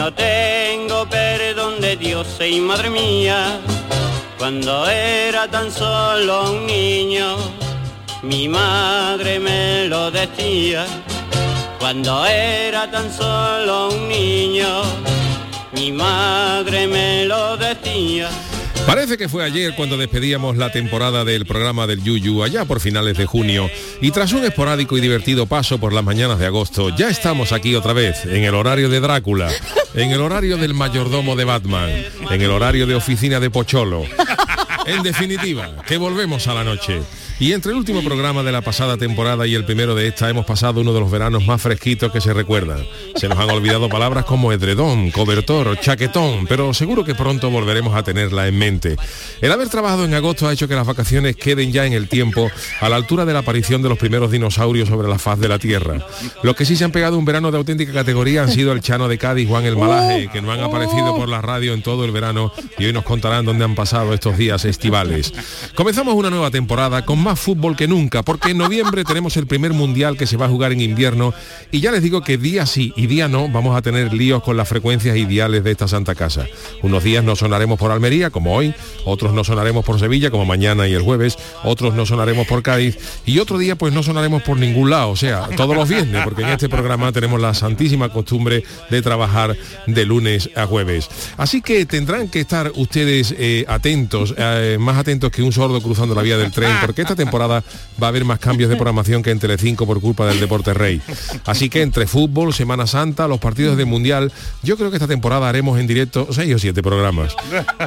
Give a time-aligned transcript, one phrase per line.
[0.00, 3.60] no tengo perdón de Dios, y madre mía,
[4.38, 7.36] cuando era tan solo un niño,
[8.22, 10.86] mi madre me lo decía,
[11.78, 14.80] cuando era tan solo un niño,
[15.72, 18.30] mi madre me lo decía.
[18.86, 23.18] Parece que fue ayer cuando despedíamos la temporada del programa del Yuyu, allá por finales
[23.18, 27.08] de junio, y tras un esporádico y divertido paso por las mañanas de agosto, ya
[27.08, 29.50] estamos aquí otra vez, en el horario de Drácula,
[29.94, 31.90] en el horario del mayordomo de Batman,
[32.30, 34.04] en el horario de oficina de Pocholo.
[34.86, 37.02] En definitiva, que volvemos a la noche.
[37.40, 40.44] Y entre el último programa de la pasada temporada y el primero de esta hemos
[40.44, 42.86] pasado uno de los veranos más fresquitos que se recuerdan.
[43.16, 48.02] Se nos han olvidado palabras como edredón, cobertor, chaquetón, pero seguro que pronto volveremos a
[48.02, 48.96] tenerla en mente.
[49.40, 52.50] El haber trabajado en agosto ha hecho que las vacaciones queden ya en el tiempo
[52.78, 55.58] a la altura de la aparición de los primeros dinosaurios sobre la faz de la
[55.58, 56.06] Tierra.
[56.42, 59.08] Los que sí se han pegado un verano de auténtica categoría han sido el Chano
[59.08, 62.10] de Cádiz, Juan el Malaje, que no han aparecido por la radio en todo el
[62.10, 65.32] verano y hoy nos contarán dónde han pasado estos días estivales.
[65.74, 69.72] Comenzamos una nueva temporada con más fútbol que nunca, porque en noviembre tenemos el primer
[69.72, 71.32] mundial que se va a jugar en invierno
[71.70, 74.56] y ya les digo que día sí y día no vamos a tener líos con
[74.56, 76.46] las frecuencias ideales de esta Santa Casa.
[76.82, 80.88] Unos días no sonaremos por Almería, como hoy, otros no sonaremos por Sevilla, como mañana
[80.88, 84.56] y el jueves, otros no sonaremos por Cádiz y otro día pues no sonaremos por
[84.58, 88.64] ningún lado, o sea, todos los viernes, porque en este programa tenemos la santísima costumbre
[88.90, 91.08] de trabajar de lunes a jueves.
[91.36, 96.14] Así que tendrán que estar ustedes eh, atentos, eh, más atentos que un sordo cruzando
[96.14, 97.62] la vía del tren, porque esta temporada
[98.02, 101.00] va a haber más cambios de programación que en Telecinco por culpa del Deporte Rey.
[101.44, 105.48] Así que entre fútbol, Semana Santa, los partidos del Mundial, yo creo que esta temporada
[105.48, 107.34] haremos en directo seis o siete programas.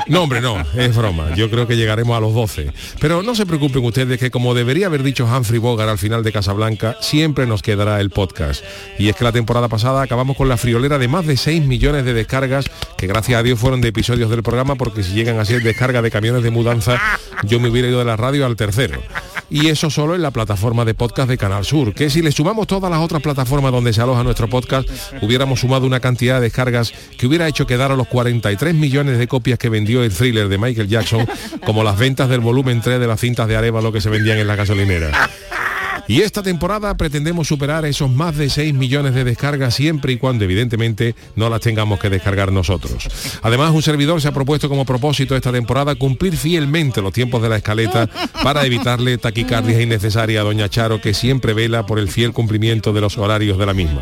[0.07, 1.33] No, hombre, no, es broma.
[1.35, 2.73] Yo creo que llegaremos a los 12.
[2.99, 6.31] Pero no se preocupen ustedes que como debería haber dicho Humphrey Bogart al final de
[6.31, 8.63] Casablanca, siempre nos quedará el podcast.
[8.99, 12.05] Y es que la temporada pasada acabamos con la friolera de más de 6 millones
[12.05, 12.65] de descargas,
[12.97, 16.01] que gracias a Dios fueron de episodios del programa, porque si llegan a ser descarga
[16.01, 16.99] de camiones de mudanza,
[17.43, 19.01] yo me hubiera ido de la radio al tercero
[19.49, 22.67] y eso solo en la plataforma de podcast de Canal Sur, que si le sumamos
[22.67, 24.89] todas las otras plataformas donde se aloja nuestro podcast,
[25.21, 29.27] hubiéramos sumado una cantidad de descargas que hubiera hecho quedar a los 43 millones de
[29.27, 31.27] copias que vendió el thriller de Michael Jackson,
[31.65, 34.47] como las ventas del volumen 3 de las cintas de Arevalo que se vendían en
[34.47, 35.29] la gasolinera.
[36.07, 40.43] Y esta temporada pretendemos superar esos más de 6 millones de descargas siempre y cuando
[40.43, 43.07] evidentemente no las tengamos que descargar nosotros.
[43.41, 47.49] Además, un servidor se ha propuesto como propósito esta temporada cumplir fielmente los tiempos de
[47.49, 48.09] la escaleta
[48.43, 53.01] para evitarle taquicardias innecesarias a Doña Charo, que siempre vela por el fiel cumplimiento de
[53.01, 54.01] los horarios de la misma.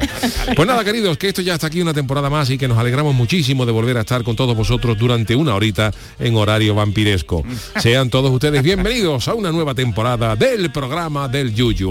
[0.55, 3.13] Pues nada, queridos, que esto ya está aquí una temporada más y que nos alegramos
[3.13, 7.43] muchísimo de volver a estar con todos vosotros durante una horita en horario vampiresco.
[7.79, 11.90] Sean todos ustedes bienvenidos a una nueva temporada del programa del Yuyu.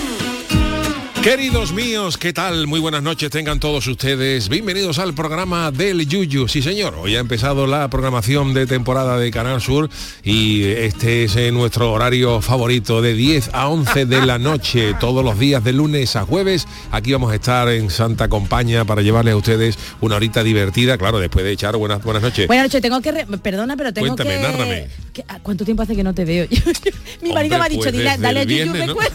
[1.23, 2.65] Queridos míos, ¿qué tal?
[2.65, 4.49] Muy buenas noches tengan todos ustedes.
[4.49, 6.47] Bienvenidos al programa del Yuyu.
[6.47, 9.87] Sí, señor, hoy ha empezado la programación de temporada de Canal Sur
[10.23, 15.23] y este es eh, nuestro horario favorito de 10 a 11 de la noche, todos
[15.23, 16.67] los días de lunes a jueves.
[16.91, 21.19] Aquí vamos a estar en Santa Compañía para llevarles a ustedes una horita divertida, claro,
[21.19, 22.47] después de echar buenas, buenas noches.
[22.47, 23.11] Buenas noches, tengo que...
[23.11, 24.41] re- Perdona, pero tengo Cuéntame, que...
[24.41, 24.87] nárrame.
[25.27, 26.47] ah, ¿Cuánto tiempo hace que no te veo?
[27.21, 28.95] Mi marido Hombre, me ha dicho, pues dale a el Yuyu, me ¿no?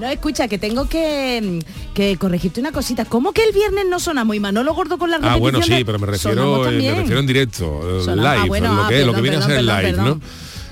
[0.00, 1.03] No, escucha, que tengo que,
[1.94, 3.04] que corregirte una cosita.
[3.04, 4.34] ¿Cómo que el viernes no sonamos?
[4.36, 6.94] Y Manolo Gordo con la Ah, bueno, repetición sí, de- pero me refiero, eh, me
[6.94, 9.56] refiero en directo, eh, live, bueno, lo ah, que, lo que perdón, viene a ser
[9.56, 10.04] perdón, live, perdón.
[10.20, 10.20] ¿no?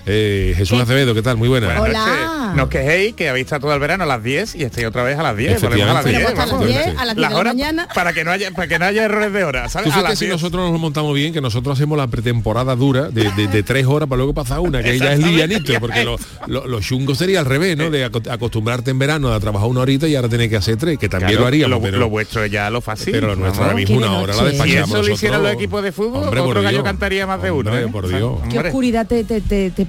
[0.04, 1.36] Eh, Jesús Acevedo, ¿qué tal?
[1.36, 1.80] Muy buena.
[1.80, 2.52] Hola.
[2.56, 5.04] No os quejéis que habéis estado todo el verano a las 10 y estáis otra
[5.04, 5.62] vez a las 10.
[5.62, 6.10] Volvemos a las Efectivamente.
[6.10, 6.22] 10.
[6.22, 6.66] Bueno, pues hasta las vamos.
[6.66, 7.88] 10, a las 10 de la horas mañana.
[7.94, 9.92] Para que no haya, para que no haya errores de hora, ¿sabes?
[9.92, 10.32] Tú A las si 10.
[10.36, 14.08] nosotros nos montamos bien, que nosotros hacemos la pretemporada dura de, de- de tres horas
[14.08, 16.16] para luego pasar una, que ya es livianito, porque lo,
[16.48, 17.88] lo, lo chungo sería al revés, ¿no?
[17.88, 20.98] De aco- acostumbrarte en verano a trabajar una horita y ahora tener que hacer tres,
[20.98, 23.12] que también Claro, lo haríamos, lo, pero, lo vuestro ya lo fácil.
[23.12, 24.50] pero lo nuestro ahora mismo Qué una hora la noche.
[24.56, 27.50] Si despachamos eso lo hicieran los equipos de fútbol, Hombre, otro gallo cantaría más de
[27.52, 27.76] uno.
[27.78, 27.86] ¿eh?
[27.90, 28.40] por Dios.
[28.50, 29.22] Qué oscuridad te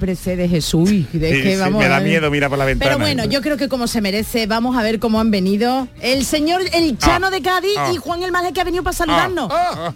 [0.04, 0.90] precede Jesús.
[0.90, 2.90] Y de Sí, que sí, vamos me da miedo mirar por la ventana.
[2.90, 6.26] Pero bueno, yo creo que como se merece, vamos a ver cómo han venido el
[6.26, 7.90] señor, el Chano Ah, de Cádiz ah.
[7.90, 9.48] y Juan el Maje que ha venido para saludarnos.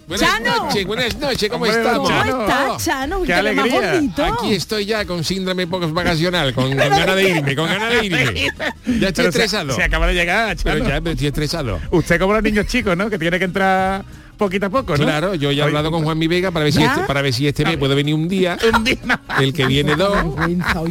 [0.07, 0.65] Buenas Chano.
[0.65, 2.09] noches, buenas noches, ¿cómo estamos?
[2.09, 2.41] ¿Cómo Chano.
[2.41, 3.21] estás, Chano?
[3.21, 4.01] Qué alegría.
[4.33, 8.05] Aquí estoy ya con síndrome poco vacacional, con, con ganas de irme, con ganas de
[8.07, 8.33] irme.
[8.33, 9.73] Ya estoy Pero estresado.
[9.75, 10.89] Se, acaba de llegar, Pero Chano.
[10.89, 11.79] ya me estoy estresado.
[11.91, 13.11] Usted como los niños chicos, ¿no?
[13.11, 14.03] Que tiene que entrar
[14.39, 15.03] poquito a poco, ¿no?
[15.03, 16.93] Claro, yo ya he hablado con Juan Mi Vega para ver si ¿Ya?
[16.95, 20.17] este, para ver si este mes puedo venir un día, Un el que viene dos,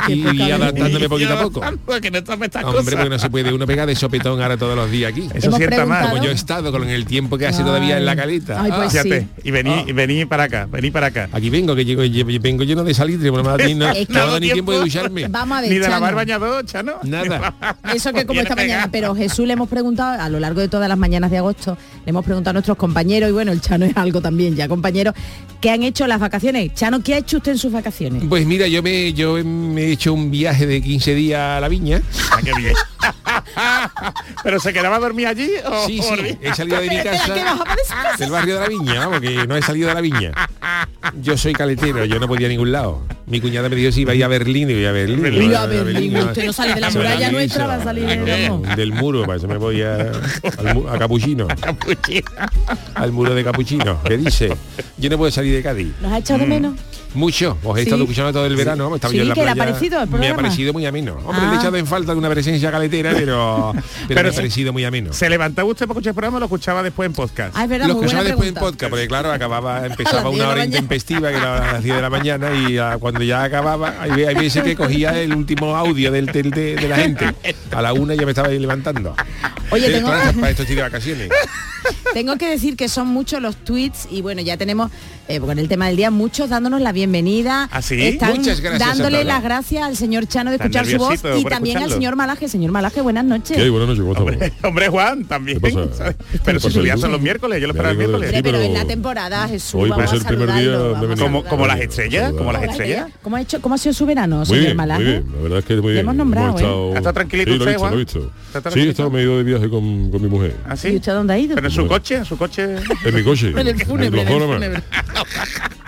[0.09, 1.65] y, adaptándome Y poquito a poco.
[1.65, 2.19] avanzando, que no
[2.79, 5.29] Hombre, porque no se puede uno pegar de sopetón ahora todos los días aquí.
[5.35, 6.11] Eso sienta mal.
[6.11, 8.63] Como yo he estado con el tiempo que hace todavía en la caleta.
[8.63, 9.27] Ay, pues Ah, sí.
[9.45, 9.85] y vení, Ah.
[9.87, 11.29] y vení para acá, vení para acá.
[11.33, 14.13] Aquí vengo, que llego, lle- vengo lleno de salitre, no me ha no, Es que-
[14.13, 15.29] no ni tiempo de ducharme.
[15.29, 15.95] Vamos a ver, Ni de Chano.
[15.97, 16.93] lavar bañador, Chano.
[17.05, 17.55] Nada.
[17.95, 20.89] Eso que como esta mañana, pero Jesús le hemos preguntado a lo largo de todas
[20.89, 23.97] las mañanas de agosto, le hemos preguntado a nuestros compañeros, y bueno, el Chano es
[23.97, 25.15] algo también ya, compañeros,
[25.61, 26.75] ¿qué han hecho las vacaciones?
[26.75, 28.25] Chano, ¿qué ha hecho usted en sus vacaciones?
[28.29, 31.69] Pues mira, yo me, yo me he hecho un viaje de 15 días a la
[31.69, 32.03] viña.
[32.33, 32.75] Ah, qué bien.
[34.43, 37.35] ¿Pero se quedaba a dormir allí o Sí, sí, he salido de mi casa
[38.19, 40.33] del barrio de la viña, vamos, que no he salido de la viña.
[41.21, 43.03] Yo soy caletero, yo no podía a ningún lado.
[43.27, 45.23] Mi cuñada me dijo si iba a ir a Berlín, y voy a Berlín.
[45.23, 48.77] Berlín, usted no sale de la muralla nuestra, va a salir de- vamos.
[48.77, 49.97] del muro, para eso me voy a,
[50.59, 51.47] al mu- a Capuchino,
[52.95, 54.03] al muro de Capuchino.
[54.05, 54.57] ¿Qué dice?
[54.97, 55.89] Yo no puedo salir de Cádiz.
[56.01, 56.75] ¿Nos ha echado de menos?
[57.15, 59.43] Mucho, os he estado escuchando todo el verano, vamos, estaba Sí, yo en la ¿qué
[59.45, 59.73] le ha playa.
[59.73, 61.15] parecido el Me ha parecido muy ameno.
[61.25, 61.49] Hombre, Ah.
[61.49, 64.73] le he echado en falta de una presencia caletera, pero, pero, Pero me ha parecido
[64.75, 65.13] muy ameno.
[65.15, 67.55] ¿Se levantaba usted para escuchar el programa o lo escuchaba después en podcast?
[67.57, 70.35] Ah, es verdad, Lo muy escuchaba después en podcast, porque claro, acababa, empezaba las 10
[70.37, 73.23] de una hora intempestiva, que era a las 10 de la mañana, y ah, cuando
[73.23, 76.89] ya acababa, hay, ve- hay veces que cogía el último audio del, del- de, de
[76.89, 77.35] la gente.
[77.75, 79.15] A la una ya me estaba levantando.
[79.71, 81.31] Oye, Sí, tengo- para, para esto estoy de vacaciones.
[82.13, 84.93] Tengo que decir que son muchos los tweets y bueno, ya tenemos
[85.27, 87.69] eh, con el tema del día muchos dándonos la bienvenida.
[87.73, 88.01] ¿Ah, sí?
[88.01, 91.79] Están Muchas gracias dándole las gracias al señor Chano de escuchar su voz y también
[91.79, 92.49] al señor Malaje.
[92.49, 93.57] Señor Malaje, buenas noches.
[93.57, 93.71] ¿Qué hay?
[93.71, 94.33] Buenas noches, ¿cómo estamos?
[94.35, 95.61] Hombre, hombre, Juan, también.
[95.61, 95.93] ¿Qué pasa?
[95.97, 96.17] ¿sabes?
[96.31, 98.31] ¿Qué Pero si su día son los miércoles, yo lo esperaba el miércoles.
[98.33, 99.75] sí, pero, es la temporada, Jesús.
[99.75, 101.17] hoy vamos el primer día he.
[101.19, 103.09] Como, como las estrellas, como las estrellas.
[103.23, 105.03] ¿Cómo ha, hecho, ¿Cómo ha sido su verano, Muy señor bien, Malaje?
[105.03, 105.99] muy bien, la verdad es que muy bien.
[106.05, 106.65] hemos nombrado, Hemos ¿eh?
[106.65, 107.97] estado- ¿Ha estado tranquilito sí, lo he usted, lo he Juan?
[107.99, 108.33] visto.
[108.55, 110.55] ¿Está Sí, he estado medio de viaje con, con mi mujer.
[110.69, 110.89] ¿Ah, sí?
[110.89, 111.55] ¿Y usted dónde ha ido?
[111.57, 112.17] ¿Pero en su coche?
[112.17, 112.77] ¿En su coche?
[113.09, 113.49] En mi coche.
[113.57, 114.55] En el fúnebre, en el Glofórama.
[114.55, 114.83] fúnebre.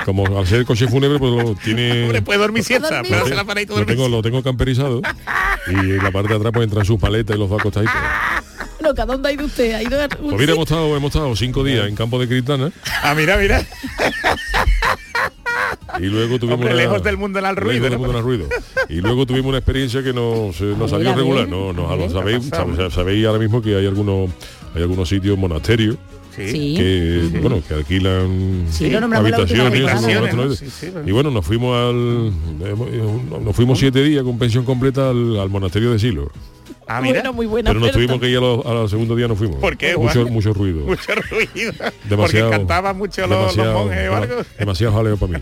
[0.05, 2.05] Como al ser coche fúnebre, pues lo tiene...
[2.05, 3.03] Hombre, puede dormir siesta.
[3.03, 5.03] Puede hacer la paradita y lo, dormir tengo, lo tengo camperizado
[5.69, 7.95] y en la parte de atrás pues entran sus paletas y los dos acostaditos.
[8.81, 9.75] Loca, ¿dónde ha ido usted?
[9.75, 12.27] ¿Ha ido a un Pues mira, hemos estado, hemos estado cinco días en campo de
[12.29, 12.73] Cristana
[13.03, 13.63] Ah, mira, mira.
[15.99, 18.47] y luego tuvimos Hombre, una- lejos del mundo del ruido, lejos del mundo ruido.
[18.89, 21.47] Y luego tuvimos una experiencia que nos, eh, nos A salió a regular.
[21.47, 22.49] No, no, A sabéis,
[22.95, 24.31] sabéis ahora mismo que hay algunos
[24.75, 25.97] hay algunos sitios monasterios
[26.49, 26.75] Sí.
[26.77, 30.63] que bueno que alquilan Sí, habitaciones,
[31.07, 32.33] y bueno nos fuimos al
[32.69, 36.31] hemos- nos fuimos siete días con pensión completa al, al monasterio de Silo
[36.93, 37.21] Ah, mira.
[37.21, 39.59] Bueno, muy buena pero nos tuvimos que ir a los- al segundo día no fuimos
[39.59, 41.73] ¿Por qué, mucho, mucho ruido Mucho ruido.
[41.79, 44.35] Porque demasiado cantaban mucho los, los demasiado- monjes o algo.
[44.59, 45.39] demasiado jaleo para mí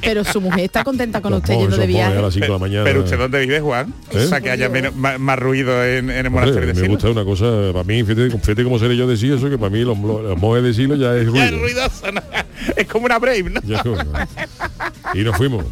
[0.00, 2.18] Pero su mujer está contenta con Los usted monjes, yendo de viaje.
[2.18, 3.94] a las 5 de la mañana Pero usted dónde vive, Juan?
[4.10, 4.16] ¿Eh?
[4.18, 6.80] O sea, que haya menos- más, más ruido en, en el Hombre, monasterio de me
[6.80, 6.92] Silo.
[6.94, 9.70] gusta una cosa, para mí, fíjate, fíjate cómo seré yo de sí eso, que para
[9.70, 11.36] mí los, los, los monjes de Silo ya es ruido.
[11.36, 12.20] Ya es ruidoso, ¿no?
[12.76, 13.60] Es como una brave, ¿no?
[13.64, 13.82] Ya
[15.14, 15.64] y nos fuimos.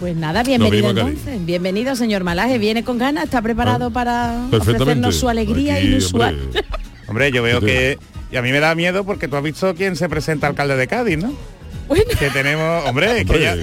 [0.00, 1.44] Pues nada, bienvenido entonces.
[1.44, 2.58] Bienvenido, señor Malaje.
[2.58, 6.38] Viene con ganas, está preparado Ah, para ofrecernos su alegría Aquí, inusual.
[6.40, 6.64] hombre,
[7.08, 7.66] Hombre, yo veo Sí.
[7.66, 7.98] que...
[8.30, 10.86] Y a mí me da miedo porque tú has visto quién se presenta alcalde de
[10.86, 11.32] Cádiz, ¿no?
[11.88, 13.56] Bueno, Que tenemos, hombre, que ya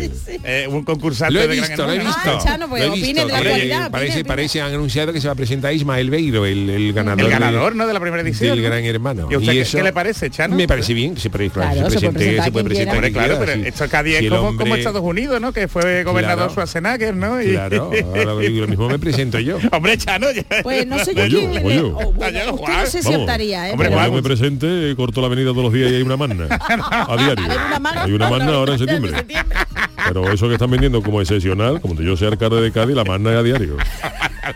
[0.43, 2.15] eh, un concursante Lo he de gran visto, lo he hermano.
[2.15, 2.37] visto.
[2.39, 3.21] Ah, Chano, pues Lo he visto.
[3.27, 4.25] de la Parece, opine, opine.
[4.25, 7.31] parece, han anunciado que se va a presentar Ismael Beiro, el, el ganador, El de-
[7.31, 7.87] ganador, ¿no?
[7.87, 8.55] De la primera edición.
[8.55, 8.69] del ¿no?
[8.69, 9.27] Gran Hermano.
[9.29, 10.55] ¿Y usted qué- eso qué le parece, Chano?
[10.55, 12.95] Me parece bien que se, pre- Claro, se se puede presente, presentar se puede presentar
[12.95, 13.67] Hombre, quien claro, pero sí.
[13.67, 15.53] esto Cádiz Si es como, como hombre- Estados Unidos, ¿no?
[15.53, 16.51] Que fue gobernador Claro.
[16.51, 17.41] Schwarzenegger, ¿no?
[17.41, 19.57] Y- Claro, ahora lo mismo me presento yo.
[19.71, 21.49] Hombre, Chano, ya- pues no sé yo quién
[21.95, 23.71] oh, usted no sé si optaría, ¿eh?
[23.73, 26.47] Hombre, me presente, corto la avenida todos los días y hay una manna.
[26.69, 28.14] A diario.
[28.15, 28.35] Una magna.
[28.35, 29.25] Una manna ahora en septiembre.
[30.07, 33.31] Pero eso que están vendiendo como excepcional, como yo soy alcalde de Cádiz, la manna
[33.31, 33.77] es a diario.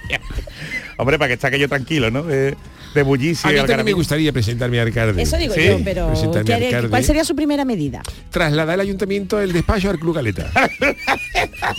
[0.98, 2.24] Hombre, para que esté aquello tranquilo, ¿no?
[2.24, 2.56] De,
[2.94, 5.22] de bullicio A mí también me gustaría presentarme a alcalde.
[5.22, 6.90] Eso digo Sí, yo, pero presentarme ¿qué haría- alcalde.
[6.90, 8.02] ¿cuál sería su primera medida?
[8.32, 10.50] Trasladar el ayuntamiento el despacho al Club Caleta.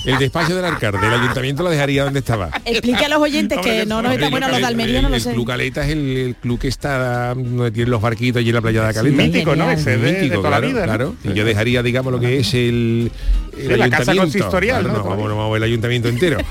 [0.06, 0.98] el despacho del alcalde.
[1.06, 2.50] El ayuntamiento lo dejaría donde estaba.
[2.64, 5.22] Explique a los oyentes que no nos está bueno los de Almería, no lo el.
[5.22, 8.60] Club Caleta es el, el club que está donde tienen los barquitos allí en la
[8.60, 9.22] playa de la Caleta.
[9.22, 9.70] Mítico, ¿no?
[9.70, 10.86] Ese de, de Mítico, toda claro, la vida, ¿no?
[10.86, 11.14] claro.
[11.24, 13.10] Y yo dejaría, digamos, lo que es el,
[13.56, 14.20] el Sí, la casa ayuntamiento.
[14.22, 15.04] consistorial, Claro, ¿no?
[15.10, 16.38] vamos, no vamos el ayuntamiento entero.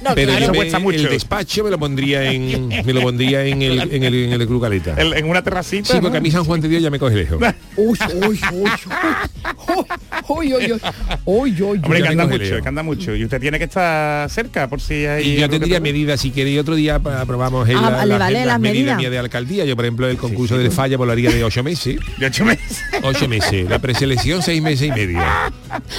[0.00, 0.38] No, Pero claro.
[0.38, 0.98] yo Eso me- cuesta mucho.
[0.98, 4.46] el despacho me lo pondría en me lo pondría en el, en el, en el
[4.46, 4.94] Club Caleta.
[4.98, 5.92] En una terracita.
[5.92, 7.38] Sí, porque a mí San Juan de Dios ya me coge lejos.
[7.76, 8.70] Uy, uy, uy,
[10.28, 10.62] uy, uy, uy,
[11.24, 13.14] uy, uy, Hombre, que anda mucho, que anda mucho.
[13.14, 15.28] Y usted tiene que estar cerca por si hay...
[15.28, 18.58] Y yo tendría medidas, si quiere, y otro día aprobamos el, ah, la, vale, las,
[18.58, 19.64] medidas mía de alcaldía.
[19.64, 21.98] Yo, por ejemplo, el concurso sí, de falla volaría de ocho meses.
[22.18, 22.82] ¿De ocho meses?
[23.02, 23.68] Ocho meses.
[23.68, 25.20] La preselección seis meses y medio.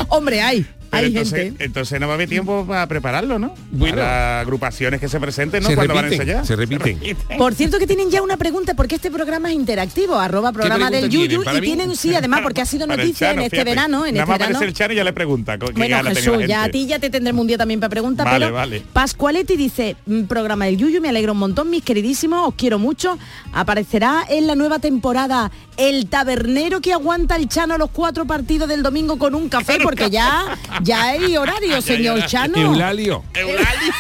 [0.10, 0.66] Hombre, hay.
[0.90, 1.64] Pero hay entonces, gente.
[1.66, 3.54] entonces no va a haber tiempo para prepararlo, ¿no?
[3.72, 3.98] Bueno.
[3.98, 5.70] Para agrupaciones que se presenten, ¿no?
[5.70, 6.46] Se Cuando van a repiten, ensayar.
[6.46, 7.00] se repiten.
[7.38, 11.10] Por cierto que tienen ya una pregunta porque este programa es interactivo, arroba programa del?
[11.10, 11.68] Yuyu ¿Para y mí?
[11.68, 13.70] tienen, sí, además porque ha sido noticia en este fíjate.
[13.70, 14.62] verano, en Nada este más verano.
[14.66, 15.58] el Chano y ya le pregunta.
[15.76, 18.46] Bueno, Jesús, la ya a ti ya te tendremos un día también para preguntar, Vale,
[18.48, 18.84] pero vale.
[18.94, 23.18] Pascualetti dice, "Mm, programa del Yuyu, me alegro un montón, mis queridísimos, os quiero mucho.
[23.54, 28.84] Aparecerá en la nueva temporada el tabernero que aguanta el Chano los cuatro partidos del
[28.84, 32.58] domingo con un café, porque ya, ya hay horario, señor Chano.
[32.58, 33.24] Eulalio.
[33.34, 33.94] Eulalio,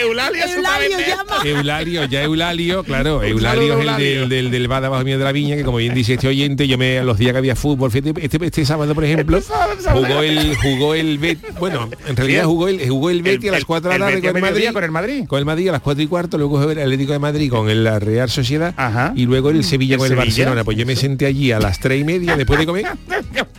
[0.00, 1.36] Eulalio, su Eulalio llama.
[1.44, 5.24] Eulalio, ya Eulalio, claro, Eulalio es el del, del, del bar de abajo mío de
[5.24, 7.90] la viña, que como bien dice este oyente, yo me los días que había fútbol,
[7.90, 10.06] fíjate, este, este sábado, por ejemplo, Este sábado.
[10.06, 13.60] jugó el, jugó el Bet, bueno, en realidad jugó el, jugó el Betty a las
[13.60, 14.68] el- 4 de la tarde con el Madrid.
[14.72, 15.24] con el Madrid.
[15.26, 17.68] Con el Madrid a las 4 y cuarto, luego jugó el Atlético de Madrid con
[17.70, 19.12] el- la Real Sociedad Ajá.
[19.16, 20.24] y luego el Sevilla ¿El con el Sevilla?
[20.26, 20.64] Barcelona.
[20.64, 22.86] Pues yo me senté allí a las 3 y media después de comer.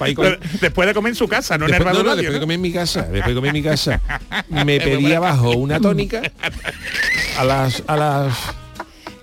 [0.07, 2.33] ir con- Después de comer en su casa, no en el Después, no, no, después
[2.33, 4.01] de comer mi casa, después de comer en mi casa,
[4.49, 6.21] me pedí abajo una tónica
[7.37, 8.37] a las a las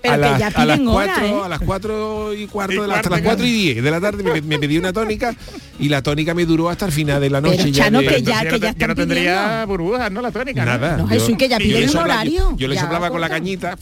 [0.01, 1.41] Pero a las, ya a las hora, cuatro, ¿eh?
[1.45, 4.01] a las cuatro y cuarto, Y de la, hasta las cuatro y diez de la
[4.01, 5.33] tarde me, me pedí una tónica
[5.79, 7.71] y la tónica me duró hasta el final de la Pero, noche.
[7.71, 9.67] ya Chano, de- que ya- no que están no tendría pidiendo.
[9.67, 10.21] burbujas, ¿no?
[10.21, 10.65] La tónica.
[10.65, 10.97] Nada.
[10.97, 12.53] No, Jesús, que ya y yo piden le un sopla- horario.
[12.57, 13.77] Yo le Ya, soplaba con la cañita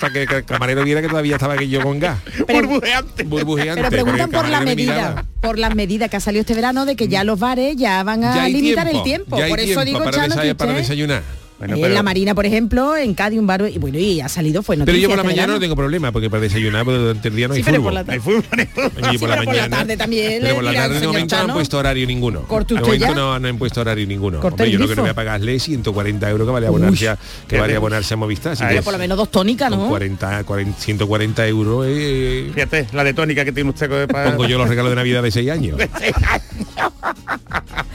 [0.00, 2.18] para que, el camarero viera que todavía estaba aquello con gas.
[2.48, 3.22] Burbujeante.
[3.24, 3.82] Burbujeante.
[3.82, 5.24] Pero preguntan por la medida, miraba.
[5.40, 8.24] por las medidas que ha salido este verano de que ya los bares ya van
[8.24, 9.36] a Ya limitar el tiempo.
[9.38, 11.22] ya hay por eso tiempo digo, para, Chano, desay- que para desayunar.
[11.60, 14.28] Bueno, en pero- la Marina, por ejemplo, en Cádiz un bar y bueno, y ha
[14.28, 15.52] salido fue Pero yo por la este mañana verano.
[15.52, 17.94] no tengo problema, porque para desayunar pues, durante el día no hay Sí, pero fútbol.
[17.94, 18.90] por la Hay fútbol, hay fútbol.
[18.96, 19.76] Y Sí, por la pero por la mañana.
[19.76, 22.40] tarde también Pero por la tarde de momento no han puesto horario ninguno.
[22.48, 24.40] De momento no, no han puesto horario ninguno.
[24.40, 27.18] Hombre, yo lo que no voy a pagarle es 140 euros que vale abonarse a,
[27.46, 28.52] que vale abonarse a Movistar.
[28.52, 29.86] Así Ah, que por lo menos dos tónicas, ¿no?
[29.88, 34.30] 40, 40, 140 euros eh, Fíjate, la de tónica que tiene usted con- para...
[34.30, 35.78] pongo yo los regalos de Navidad de 6 años.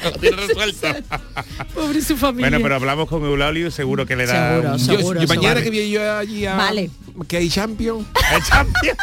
[0.14, 0.88] Lo tiene resuelto.
[1.74, 2.50] Pobre su familia.
[2.50, 4.56] Bueno, pero hablamos con Eulalio, seguro que le da...
[4.56, 5.20] Seguro, un- seguro.
[5.22, 5.64] yo, yo mañana Vale.
[5.64, 6.90] que voy yo allí a Vale.
[7.28, 8.06] que hay Champions.
[8.36, 8.98] El Champions.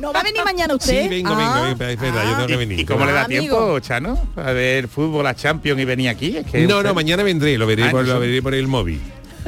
[0.00, 1.02] ¿No va a venir mañana usted?
[1.04, 1.36] Sí, vengo, Ah.
[1.36, 2.80] vengo, vengo, espera, yo tengo que venir.
[2.80, 3.80] ¿Y cómo le da Ah, tiempo, amigo.
[3.80, 4.28] Chano?
[4.36, 6.36] A ver fútbol, a Champions y venir aquí.
[6.36, 8.54] Es que No, usted- no, mañana vendré, lo veré, Ah, por, no lo veré por
[8.54, 9.00] el móvil.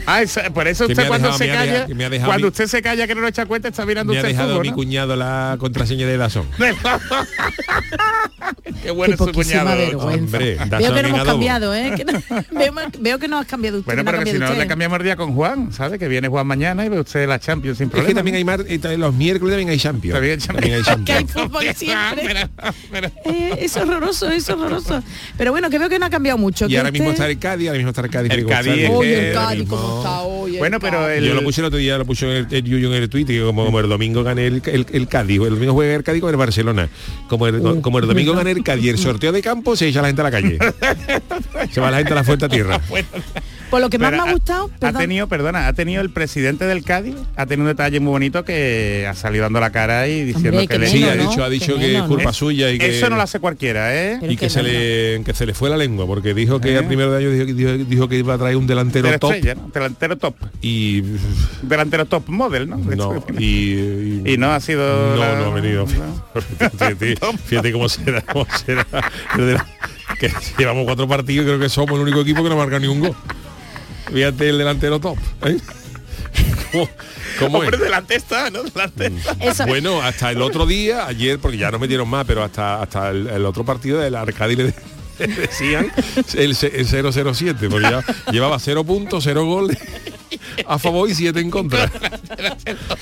[0.04, 2.66] Ah, eso- por eso usted ha cuando dejado- se ha calla, dejado- ha cuando usted
[2.66, 4.68] se calla que no lo echa cuenta, está mirando Me ha usted dejado fútbol, mi
[4.70, 4.74] ¿no?
[4.74, 6.46] cuñado la contraseña de Dazón.
[8.82, 9.70] Qué bueno Qué es su cuñado.
[10.08, 11.92] Hombre, veo que no hemos cambiado, ¿eh?
[11.96, 12.22] Que no-
[12.52, 13.86] veo, veo que no has cambiado usted.
[13.86, 14.68] Bueno, no ha pero que si no le usted.
[14.68, 15.98] cambiamos el día con Juan, ¿sabe?
[15.98, 18.08] Que viene Juan mañana y ve usted la Champions sin Es problema.
[18.08, 20.14] que también hay mar, eh, los miércoles también hay Champions.
[20.14, 20.84] También hay Champions.
[20.86, 22.26] También hay que hay fútbol siempre.
[22.26, 22.48] Pero-
[22.92, 25.02] pero- Eh, es horroroso, es horroroso.
[25.36, 26.66] Pero bueno, que veo que no ha cambiado mucho.
[26.68, 28.32] Y ahora mismo está el Cádiz, ahora mismo está el Cádiz.
[28.32, 29.68] El Cádiz
[30.58, 33.08] Bueno, pero el- Yo lo puse el otro día, lo puso en el, en el
[33.10, 36.02] Twitter, que como, como el domingo gané el, el, el Cádiz, el domingo juega el
[36.02, 36.88] Cádiz con el Barcelona.
[37.28, 40.00] Como el, Uh, como el domingo gané el Cádiz, el sorteo de campo, se echa
[40.02, 40.58] la gente a la calle.
[41.72, 42.80] se va la gente a la fuerte tierra.
[43.70, 46.64] Por lo que más pero me ha gustado, ha tenido, perdona, ha tenido el presidente
[46.66, 50.22] del Cádiz, ha tenido un detalle muy bonito que ha salido dando la cara y
[50.24, 50.86] diciendo Hombre, que que le...
[50.88, 52.32] Sí, ha dicho, ha dicho Que que es culpa ¿no?
[52.32, 54.18] suya y que Eso no lo hace cualquiera, ¿eh?
[54.20, 56.60] Pero y que que se no, le que se le fue la lengua porque dijo
[56.60, 56.78] que ¿Eh?
[56.78, 59.54] al primero de año dijo, dijo, dijo que iba a traer un delantero top estrella,
[59.56, 59.68] ¿no?
[59.74, 60.34] Delantero top.
[60.62, 61.02] y
[61.62, 62.76] Delantero top model, ¿no?
[62.76, 65.16] no y, y- Y no ha sido...
[65.16, 65.86] no, la- no ha venido.
[65.86, 66.40] no.
[66.78, 68.86] Fíjate, fíjate cómo será, cómo será.
[70.20, 72.86] Que llevamos cuatro partidos y creo que somos el único equipo que no marca ni
[72.86, 73.14] un gol.
[74.12, 75.18] Fíjate el delantero top.
[75.44, 75.56] ¿eh?
[76.72, 76.88] ¿Cómo,
[77.38, 77.82] cómo Hombre, es?
[77.82, 78.62] delante está, ¿no?
[78.62, 79.32] Delante está.
[79.40, 83.10] Eso- Bueno, hasta el otro día, ayer, porque ya no metieron más, pero hasta hasta
[83.10, 84.74] el, el otro partido del Arcadi le,
[85.18, 85.90] decían
[86.34, 89.78] el, el 007, porque ya llevaba 0 puntos, 0 goles
[90.66, 91.90] a favor y 7 en contra.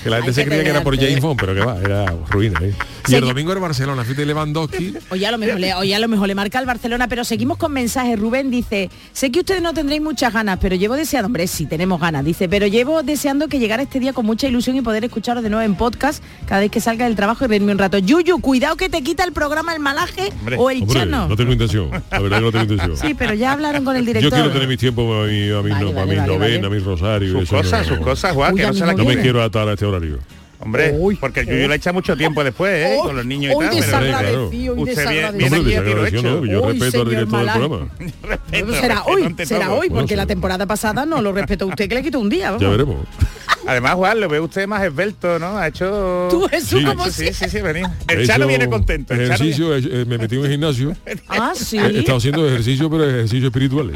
[0.03, 2.59] Que la gente se creía que era por James Bond, pero que va, era ruina.
[2.61, 2.73] ¿eh?
[3.07, 4.93] Y Segui- el domingo era Barcelona, fíjate Lewandowski.
[5.09, 7.57] Hoy a lo mejor le, hoy a lo mejor le marca el Barcelona, pero seguimos
[7.57, 8.19] con mensajes.
[8.19, 11.99] Rubén dice, sé que ustedes no tendréis muchas ganas, pero llevo deseando, hombre, sí tenemos
[11.99, 15.41] ganas, dice, pero llevo deseando que llegara este día con mucha ilusión y poder escucharos
[15.43, 17.97] de nuevo en podcast cada vez que salga del trabajo y reírme un rato.
[17.97, 21.27] Yuyu, cuidado que te quita el programa el malaje Hombre, o el chano.
[21.35, 22.97] tengo intención, la verdad que no tengo intención.
[22.97, 24.33] Sí, pero ya hablaron con el Yo director.
[24.33, 26.67] quiero tener mi tiempo a mi, a mi, Vale, no- a mi vale, novena, vale.
[26.67, 27.34] a mi rosario.
[27.41, 29.67] Sus cosas, sus cosas, Juan, Uy, que no se la no No me quiero atar
[29.67, 30.19] a este horario.
[30.57, 32.95] Hombre, Uy, porque el Yuyu le echa mucho tiempo después, ¿eh?
[32.99, 34.03] Oh, Con los niños y tal.
[34.21, 36.21] pero- hoy Usted viene- viene aquí a tiro hecho.
[36.23, 37.59] no, yo Uy, respeto al director del Malán.
[37.59, 37.87] programa.
[38.23, 39.75] Respeto, será respeto hoy, será todo.
[39.75, 40.27] hoy, Bueno, porque la será.
[40.27, 42.47] temporada pasada no lo respetó usted, que le quitó un día.
[42.51, 42.61] vamos.
[42.63, 42.95] Ya veremos.
[43.67, 45.57] Además, Juan, lo ve usted más esbelto, ¿no?
[45.57, 46.27] Ha hecho...
[46.31, 46.85] Tú, Jesús, Sí.
[46.85, 47.93] como Sí, sí, sí, venía.
[48.07, 49.13] He El Chano viene contento.
[49.13, 50.95] El Ejercicio, eh, me metí en un gimnasio.
[51.27, 51.77] Ah, sí.
[51.77, 53.95] He estado haciendo ejercicio, pero ejercicios espirituales.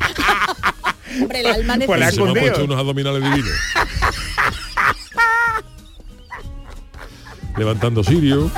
[1.21, 1.87] Hombre, el alma Pues necesita.
[1.89, 2.41] Se me han escondido.
[2.41, 3.51] puesto unos abdominales divinos.
[7.57, 8.49] Levantando sirio,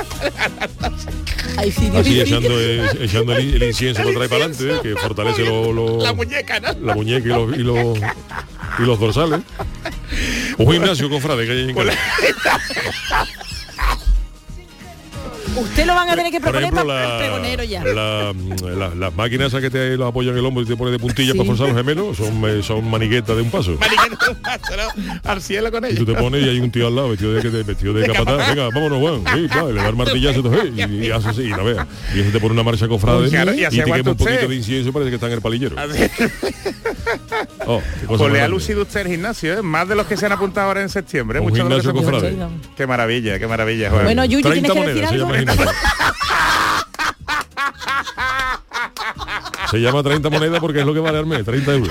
[1.58, 5.44] Ay, sí, así echando, eh, echando el, el incienso lo trae para adelante, que fortalece
[5.44, 6.74] lo- lo- La muñeca, ¿no?
[6.80, 7.98] la muñeca y los, y los,
[8.78, 9.42] y los dorsales.
[10.58, 11.98] Un gimnasio, cofrade, que hay en casa.
[15.56, 17.84] Usted lo van a tener que proponer ejemplo, para la- el pregonero ya.
[17.84, 18.34] la-
[18.76, 21.34] la- las máquinas esas que te lo apoyan el hombro y te ponen de puntillas
[21.34, 21.38] Sí.
[21.38, 23.78] para forzar los gemelos son, eh, son maniquetas de un paso.
[23.80, 25.20] Mariquita de un paso, ¿no?
[25.30, 26.24] Al cielo con Y tú te ellos.
[26.24, 28.26] pones y hay un tío al lado vestido de, vestido de De capataz.
[28.38, 28.56] capataz.
[28.56, 29.36] Venga, vámonos, Juan.
[29.38, 31.86] Sí, va, y le da el martillazo y, y, y hace así, y no veas.
[32.16, 34.56] Y eso te pone una marcha cofrade Claro, y y, te quema un poquito de
[34.56, 35.76] incienso y parece que está en el palillero.
[37.68, 39.62] Oh, Pues le ha lucido usted el gimnasio, ¿eh?
[39.62, 41.40] Más de los que se han apuntado ahora en septiembre.
[41.40, 42.36] Un Muchos de los que se.
[42.76, 44.04] Qué maravilla, qué maravilla, Juan.
[44.06, 45.28] Bueno, Yuyu, tienes 30 que decir algo.
[49.70, 51.90] Se llama 30 monedas porque es lo que vale al mes, 30 euros.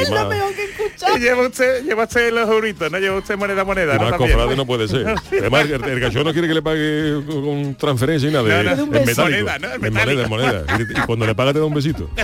[0.00, 1.16] Es lo peor que he escuchado.
[1.16, 2.98] lleva usted, lleva usted los euritos, ¿no?
[2.98, 4.56] Lleva usted moneda moneda, y ¿no?
[4.56, 5.14] no puede ser.
[5.40, 8.44] Además, el, el gallo no quiere que le pague con transferencia y nada.
[8.44, 8.82] No, de- no.
[8.84, 9.22] en metálico.
[9.24, 9.72] Moneda, ¿no?
[9.74, 10.64] En En moneda, en moneda.
[10.78, 12.08] Y, y cuando le paga te da un besito.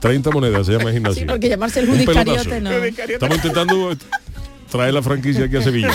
[0.00, 1.22] 30 monedas se llama gimnasio.
[1.22, 2.00] Sí, porque llamarse el.
[2.00, 2.70] Iscariote no.
[2.70, 3.92] Estamos intentando
[4.70, 5.90] traer la franquicia aquí a Sevilla.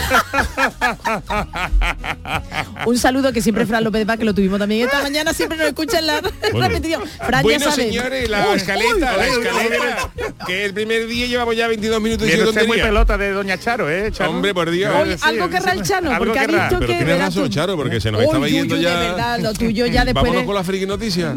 [2.85, 5.67] Un saludo que siempre Fran López va, que lo tuvimos también esta mañana, siempre nos
[5.67, 6.21] escucha en la
[6.53, 7.03] repetición.
[7.07, 7.83] Fran Bueno, ya sabe.
[7.83, 10.11] señores, la Uy, escaleta, uy, la uy, escaleta,
[10.45, 14.11] que el primer día llevamos ya 22 minutos usted muy pelota de Doña Charo, ¿eh?
[14.11, 14.31] Charo?
[14.31, 14.93] Hombre, por Dios.
[14.95, 17.49] Hoy algo querrá el Chano, porque ha dicho Pero que tienes razón.
[17.49, 18.99] Charo, porque se nos Uy, estaba yendo ya.
[18.99, 21.35] De verdad, lo tuyo ya después Vámonos con la friki noticia.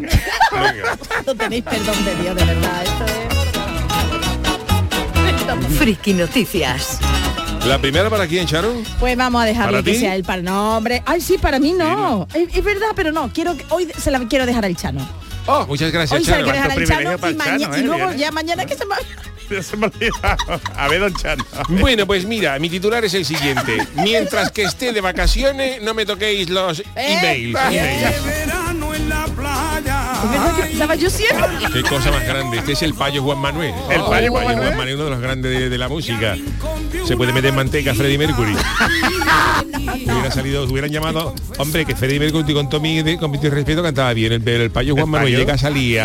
[1.25, 2.83] No tenéis perdón de Dios, de verdad.
[2.83, 3.13] Esto es...
[5.77, 6.99] Friki Noticias.
[7.67, 8.73] La primera para quién, Charo.
[8.99, 9.99] Pues vamos a dejarlo ¿Para que ti?
[9.99, 11.03] sea el para no, hombre.
[11.05, 12.27] Ay, sí, para mí no.
[12.33, 13.31] Es, es verdad, pero no.
[13.33, 15.07] Quiero que- hoy se la quiero dejar al Chano.
[15.47, 17.83] Oh, Muchas gracias, Hoy se la dejar al Chano para y, Chano, y ¿eh?
[17.83, 18.19] luego Viene.
[18.21, 18.95] ya mañana que se me.
[20.75, 21.43] A ver, Don Chano.
[21.69, 23.85] Bueno, pues mira, mi titular es el siguiente.
[23.95, 27.57] Mientras que esté de vacaciones, no me toquéis los emails.
[30.99, 31.47] Yo siempre.
[31.73, 32.57] Qué cosa más grande.
[32.57, 33.73] Este es el payo Juan Manuel.
[33.89, 34.95] El Oh, payo Juan Manuel.
[34.95, 36.35] uno de los grandes de, de la música.
[37.05, 38.55] Se puede meter manteca a Freddie Mercury.
[40.05, 43.81] Hubiera salido, hubieran llamado, hombre, que Freddie Mercury con todo mi, de- con mi respeto
[43.83, 45.39] cantaba bien, el, pero el payo Juan El Manuel payo.
[45.39, 45.99] llega a salir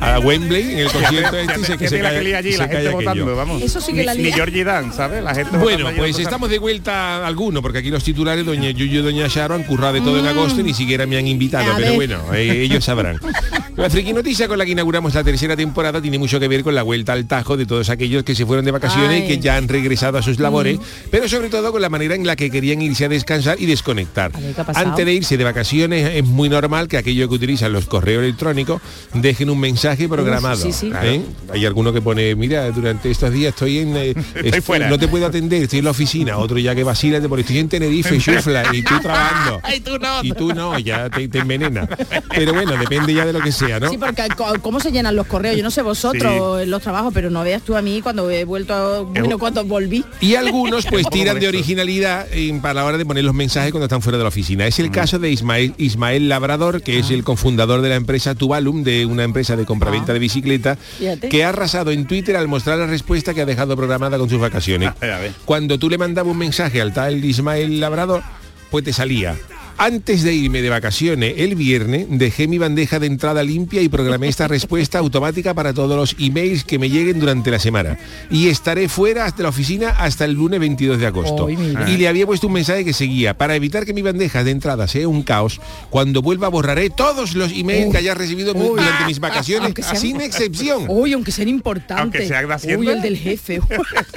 [0.00, 2.38] a, Wembley en el concierto este y se, que que se la cae, que lía
[2.38, 3.10] allí, se la cae gente aquello.
[3.24, 3.62] votando, vamos.
[3.62, 4.34] Eso sí que la Ni, ni lía.
[4.36, 5.22] Georgie Dan, ¿sabes?
[5.22, 9.02] La gente Bueno, pues estamos de vuelta alguno, porque aquí los titulares, doña Yuyo y
[9.02, 11.72] doña Charo, han currado de todo en agosto y ni siquiera me han invitado.
[11.72, 11.96] A pero ver.
[11.96, 13.20] bueno, eh, ellos sabrán.
[13.76, 16.74] La friki noticia con la que inauguramos la tercera temporada tiene mucho que ver con
[16.74, 19.58] la vuelta al tajo de todos aquellos que se fueron de vacaciones y que ya
[19.58, 20.82] han regresado a sus labores, Mm.
[21.10, 24.32] pero sobre todo con la manera en la que querían irse a descansar y desconectar.
[24.74, 28.80] Antes de irse de vacaciones es muy normal que aquellos que utilizan los correos electrónicos
[29.12, 30.56] dejen un mensaje programado.
[30.56, 30.90] sí, sí.
[31.02, 31.20] ¿eh?
[31.52, 33.96] Hay alguno que pone, mira, durante estos días estoy en...
[33.96, 34.88] eh, estoy- fuera.
[34.88, 36.38] No te puedo atender, estoy en la oficina.
[36.38, 39.60] Otro ya que vacila te pone, estoy en Tenerife, chufla, y tú trabajando.
[39.76, 40.24] Y tú no.
[40.24, 41.86] Y tú no, ya te, te envenena.
[42.30, 43.90] Pero bueno, depende ya de lo que sea, ¿no?
[43.90, 44.22] Sí, porque
[44.62, 47.62] cómo se llenan los correos, yo no sé vosotros en los trabajos, pero no veas
[47.62, 50.04] tú a mí cuando he vuelto, a- bueno, cuando volví.
[50.20, 53.84] Y algunos pues tiran de originalidad en- para la hora de poner los mensajes cuando
[53.86, 54.66] están fuera de la oficina.
[54.66, 58.82] Es el caso de Ismael, Ismael Labrador, que es el cofundador de la empresa Tuvalum,
[58.82, 61.28] de una empresa de compraventa de bicicleta, Fíjate.
[61.28, 64.40] que ha arrasado en Twitter al mostrar la respuesta que ha dejado programada con sus
[64.40, 64.88] vacaciones.
[65.00, 65.32] A ver, a ver.
[65.44, 68.22] Cuando tú le mandabas un mensaje al tal Ismael Labrador,
[68.70, 69.36] pues te salía.
[69.78, 74.26] Antes de irme de vacaciones el viernes, dejé mi bandeja de entrada limpia y programé
[74.28, 77.98] esta respuesta automática para todos los emails que me lleguen durante la semana.
[78.30, 81.50] Y estaré fuera de la oficina hasta el lunes 22 de agosto.
[81.50, 84.88] Y le había puesto un mensaje que seguía, para evitar que mi bandeja de entrada
[84.88, 85.60] sea un caos,
[85.90, 88.80] cuando vuelva borraré todos los emails que haya recibido Uy.
[88.80, 90.86] durante mis vacaciones, Aunque sean- sin excepción.
[90.88, 92.30] Uy, aunque sean importantes.
[92.32, 92.78] Aunque sea.
[92.78, 93.60] Uy, el del jefe.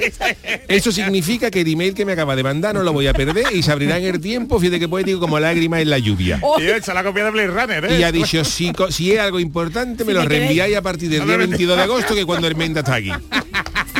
[0.68, 3.44] Eso significa que el email que me acaba de mandar no lo voy a perder
[3.54, 6.40] y se abrirá en el tiempo, fíjate que poético como lágrima en la lluvia.
[6.58, 7.98] Y se la copia de Blade Runner, ¿eh?
[7.98, 11.24] Y ha dicho, si, si es algo importante, me Si lo reenviáis a partir del
[11.24, 13.10] día 22 de agosto, que cuando el menda está aquí.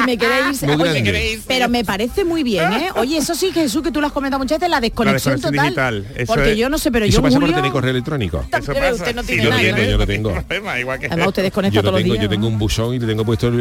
[0.01, 1.41] Si me queréis, Muy oye, grande.
[1.47, 2.89] pero me parece muy bien, ¿eh?
[2.97, 5.95] Oye, eso sí, Jesús, que tú lo has comentado muchas veces, la desconexión, desconexión total.
[6.05, 8.45] digital, eso porque es- yo no sé, pero Eso yo pasa por tener correo electrónico.
[8.51, 8.93] Eso Pero pasa.
[8.95, 9.83] usted no Sí, tiene Yo lo tengo, ¿no?
[9.85, 10.33] yo lo tengo.
[10.33, 12.23] Problema, igual que- Además, usted desconecta Yo, todos lo los tengo, días.
[12.25, 13.61] yo tengo un buzón y le tengo puesto el,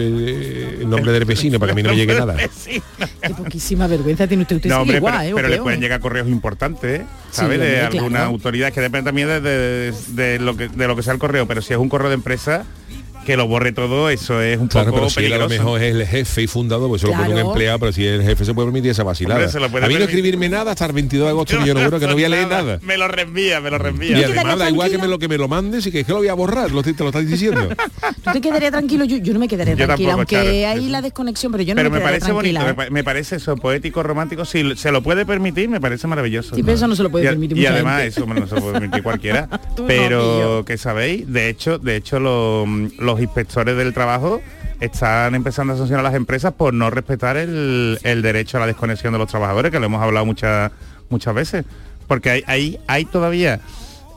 [0.81, 2.35] el nombre del vecino para que a mí no me llegue nada.
[3.21, 4.55] Qué poquísima vergüenza tiene usted.
[4.57, 5.33] Usted No, hombre, igual, pero, ¿eh?
[5.35, 7.05] pero ¿O le pueden llegar correos importantes, ¿eh?
[7.31, 7.59] Sí, ¿sabes?
[7.59, 11.13] de alguna autoridad que depende también de, de- de lo que de lo que sea
[11.13, 12.65] el correo, pero si es un correo de empresa
[13.29, 15.63] que lo borre todo, eso es un Claro, poco pero si él a lo peligroso.
[15.71, 17.49] mejor es el jefe y fundador, pues se lo pone un Claro.
[17.49, 19.35] empleado, pero si el jefe se puede permitir esa vacilada.
[19.35, 20.15] Hombre, se lo puede a mí no permitir.
[20.19, 22.29] escribirme nada hasta el 22 de agosto, que yo no juro que no voy a
[22.29, 22.79] leer nada.
[22.81, 24.15] Me lo reenvía, me lo Y reenvía.
[24.15, 26.11] quedarías además da igual que me lo que me lo mandes y que es que
[26.11, 27.69] lo voy a borrar, lo, te lo estás diciendo.
[28.23, 29.05] ¿Tú te quedarías tranquilo?
[29.05, 30.79] Yo, yo no me quedaría Yo tranquila, tampoco, aunque Charo.
[30.81, 32.89] hay la desconexión, pero yo no pero me, me parece bonito, me, ¿eh?
[32.89, 36.55] me parece eso poético, romántico, si se lo puede permitir, me parece maravilloso.
[36.55, 38.61] Sí, pero eso no se lo puede y, permitir y además eso no se lo
[38.61, 39.47] puede permitir cualquiera.
[39.77, 42.65] No, pero que sabéis, de hecho, de hecho lo-
[43.19, 44.41] los inspectores del trabajo
[44.79, 48.67] están empezando a sancionar a las empresas por no respetar el, el derecho a la
[48.67, 50.71] desconexión de los trabajadores, que lo hemos hablado muchas
[51.09, 51.65] muchas veces.
[52.07, 53.59] Porque hay, hay, hay todavía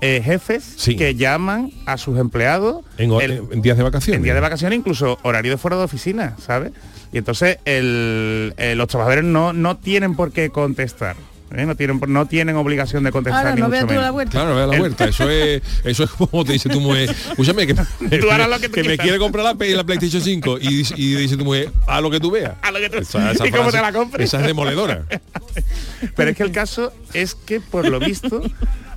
[0.01, 0.97] eh, jefes Sí.
[0.97, 4.19] que llaman a sus empleados En, ho- el- en días de vacaciones.
[4.19, 6.73] en día de vacaciones, incluso horario de fuera de oficina, ¿sabes?
[7.13, 11.17] Y entonces el- eh, los trabajadores no, no tienen por qué contestar.
[11.59, 11.67] ¿Eh?
[11.67, 13.41] No, tienen, no tienen obligación de contestar.
[13.47, 14.13] Ahora ni no mucho la menos.
[14.13, 14.31] vuelta.
[14.33, 15.05] Claro, ve a la El- vuelta.
[15.07, 17.11] Eso es, eso es como te dice tu mujer.
[17.11, 17.75] Escúchame, que,
[18.21, 20.95] Tú harás lo que tú que me quiere comprar la, la PlayStation 5 y, dice-
[20.97, 22.55] y dice tu mujer, a lo que tú veas.
[22.63, 24.27] A lo que tú- Esa- esa ¿Y cómo te la compres?
[24.29, 25.05] Esa es demoledora.
[26.17, 28.43] Pero es que el caso es que, por lo visto,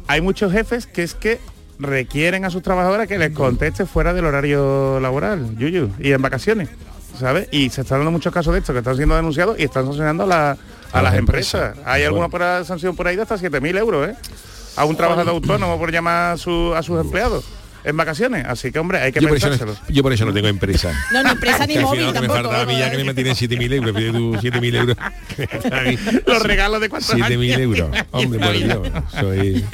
[0.08, 1.40] hay muchos jefes que es que
[1.78, 6.70] requieren a sus trabajadores que les conteste fuera del horario laboral, yuyu, y en vacaciones,
[7.20, 7.48] ¿sabes?
[7.52, 10.24] Y se están dando muchos casos de esto que están siendo denunciados y están sancionando
[10.24, 10.58] a, la-
[10.96, 11.62] a A las las empresas.
[11.70, 11.88] empresas.
[11.88, 12.24] Hay Bueno.
[12.26, 14.16] alguna sanción por ahí de hasta 7.000 euros, ¿eh?
[14.78, 17.46] A un trabajador autónomo por llamar a, su- a sus empleados
[17.86, 18.46] en vacaciones.
[18.48, 19.80] Así que, hombre, hay que Yo por, eso pensárselo.
[19.88, 20.92] no, yo por eso no tengo empresa.
[21.12, 22.34] No, ni empresa ni móvil que me tampoco.
[22.34, 23.96] falta a mí ya que me mantienen 7.000 euros.
[23.96, 24.98] Pide tú 7.000 euros.
[26.26, 27.60] Los regalos de cuántos 7.000 años.
[27.60, 27.90] euros.
[28.12, 28.90] Hombre, por Dios.
[29.20, 29.66] Soy...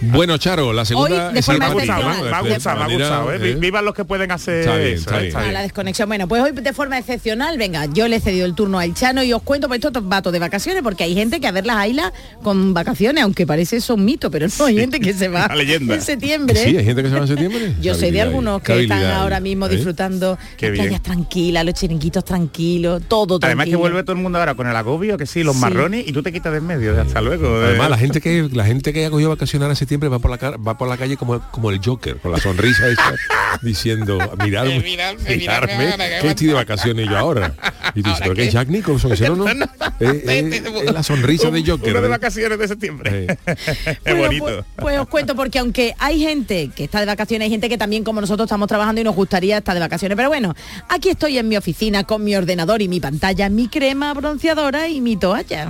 [0.00, 1.30] Bueno, Charo, la segunda...
[1.34, 2.30] Hoy, forma Me ha gustado, excepcional.
[2.30, 3.50] me ha gustado, me ha gustado, ¿eh?
[3.50, 3.56] ¿eh?
[3.58, 5.26] Vivan los que pueden hacer Está bien, eso, está ¿eh?
[5.26, 5.36] bien.
[5.36, 6.08] A la desconexión.
[6.08, 9.22] Bueno, pues hoy de forma excepcional, venga, yo le he cedido el turno al Chano
[9.22, 11.66] y os cuento, pues esto va todo de vacaciones, porque hay gente que a ver
[11.66, 12.12] las ailas
[12.42, 15.56] con vacaciones, aunque parece eso un mito, pero no, hay gente que se va Una
[15.56, 15.94] leyenda.
[15.94, 16.43] en septiembre.
[16.54, 17.74] Sí, hay gente que se va en septiembre.
[17.80, 19.70] Yo Qué sé de algunos que qué están ahora mismo ¿eh?
[19.70, 20.84] disfrutando Qué las bien.
[20.86, 23.78] playas tranquilas, los chiringuitos tranquilos, todo Además que tranquilo.
[23.78, 25.60] vuelve todo el mundo ahora con el agobio, que sí, los Sí.
[25.62, 27.00] marrones, y tú te quitas de en medio.
[27.00, 27.62] Hasta luego.
[27.62, 27.66] eh.
[27.68, 30.50] Además, la gente que la gente que ha cogido vacacionar en septiembre va por la
[30.56, 33.14] va por la calle como, como el Joker, con la sonrisa esa,
[33.62, 37.54] diciendo, miradme, Miradme, mirarme, miradme, que estoy de vacaciones yo ahora.
[37.94, 39.44] Y tú dices, pero es Jack Nicholson, ese no, no.
[40.00, 41.90] Es, es- es la sonrisa de Joker.
[41.92, 42.10] Uno de ¿eh?
[42.10, 43.26] vacaciones de septiembre.
[43.46, 43.56] es
[44.04, 44.44] Bueno, bonito.
[44.44, 47.78] Pues, pues os cuento porque aunque hay gente que está de vacaciones, hay gente que
[47.78, 50.16] también como nosotros estamos trabajando y nos gustaría estar de vacaciones.
[50.16, 50.52] Pero bueno,
[50.88, 55.00] aquí estoy en mi oficina con mi ordenador y mi pantalla, mi crema bronceadora y
[55.00, 55.68] mi toalla.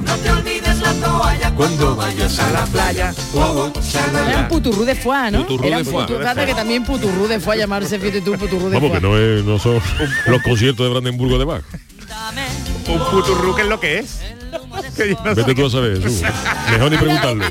[1.57, 3.12] Cuando vayas a la playa,
[4.29, 5.42] Era un puturrú de foie, ¿no?
[5.42, 6.07] Puturrú Era de un foie.
[6.07, 9.18] putu- fíjate que también puturrú de foie llamarse, fíjate tú, puturrú de Vamos, que no,
[9.18, 9.81] es, no son
[10.27, 11.62] los conciertos de Brandenburgo de Bach.
[12.88, 14.18] Un puturru que es lo que es.
[14.96, 16.22] Que yo no sé Vete tú a saber, Jesús.
[16.70, 17.44] Mejor ni preguntarle.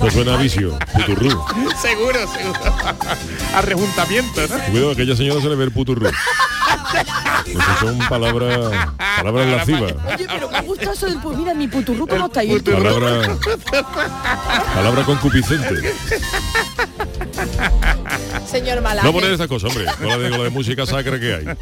[0.00, 1.28] No suena a vicio, puturru.
[1.70, 2.60] qué- Seguro, seguro.
[3.54, 4.58] A rejuntamiento, ¿no?
[4.70, 6.08] Cuidado, a aquella señora se le ve el puturru.
[7.46, 8.58] Esas son palabras,
[9.16, 9.92] palabras lascivas.
[10.14, 12.42] Oye, pero me gusta eso del pu- Mira, mi puturrú, ¿cómo está?
[12.42, 12.82] Puturrú.
[12.82, 13.36] Palabra,
[14.74, 15.94] palabra concupiscente.
[18.52, 19.06] Señor Malaje.
[19.06, 19.86] No poner esas cosas, hombre.
[20.00, 21.44] No de, con la de música sacra que hay.
[21.44, 21.56] no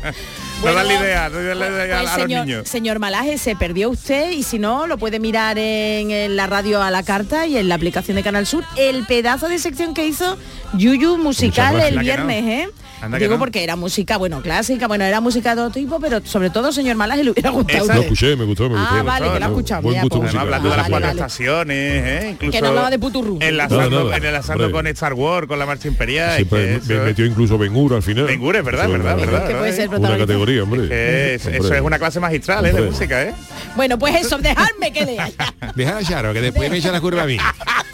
[0.61, 2.69] Bueno, dan la idea, no dan la idea Pues, a, a los señor, niños.
[2.69, 6.83] señor Malaje, se perdió usted y si no, lo puede mirar en, en la radio
[6.83, 10.07] a la carta y en la aplicación de Canal Sur, el pedazo de sección que
[10.07, 10.37] hizo
[10.75, 12.69] Yuyu musical el viernes, ¿eh?
[13.03, 13.39] Anda Digo no.
[13.39, 16.97] porque era música, bueno, clásica, bueno, era música de todo tipo, pero sobre todo, señor
[16.97, 17.87] Malaje, le hubiera gustado.
[17.87, 18.95] Lo escuché, me gustó, me gustó.
[18.95, 19.83] Ah, vale, que lo ha escuchado.
[19.83, 20.35] Buen ya, gusto pues.
[20.35, 20.55] Además, musical.
[20.55, 21.21] hablando de las Vale, cuatro vale.
[21.21, 21.77] estaciones,
[22.25, 22.29] ¿eh?
[22.33, 23.39] Incluso Que no hablaba de puturru.
[23.41, 26.37] Enlazando, nada, enlazando con Star Wars, con la marcha imperial.
[26.37, 28.25] Siempre es que me eso- metió incluso Ben-Hur al final.
[28.27, 29.49] Ben-Hur, es verdad, Eso verdad, una- verdad.
[29.49, 31.35] Que puede ser Una categoría, hombre.
[31.35, 31.59] es- Hombre.
[31.61, 32.73] eso es una clase magistral ¿eh?
[32.73, 33.35] de música, ¿eh?
[33.77, 35.31] Bueno, pues eso, dejadme que lea.
[35.75, 37.39] Deja a Charo, que después me echa la curva a mí.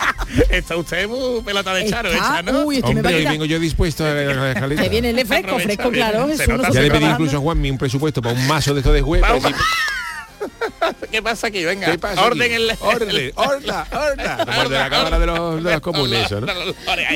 [0.51, 2.65] Está usted muy pelota de charo, Está- hecha, ¿no?
[2.65, 4.83] uy, este me va a hoy vengo yo dispuesto a la escaleta.
[4.83, 6.27] Que viene el fresco, fresco, claro.
[6.29, 9.03] Jesús, Ya le pedí incluso a Juanmi un presupuesto para un mazo de estos de
[9.03, 9.43] huevos.
[11.11, 11.65] ¿Qué pasa aquí?
[11.65, 12.63] Venga, ¿Qué pasa orden aquí?
[12.63, 12.77] el...
[12.81, 14.45] Orden, horda, horda.
[14.45, 16.47] Como el de la Cámara de los, de los Comunes, eso, ¿no?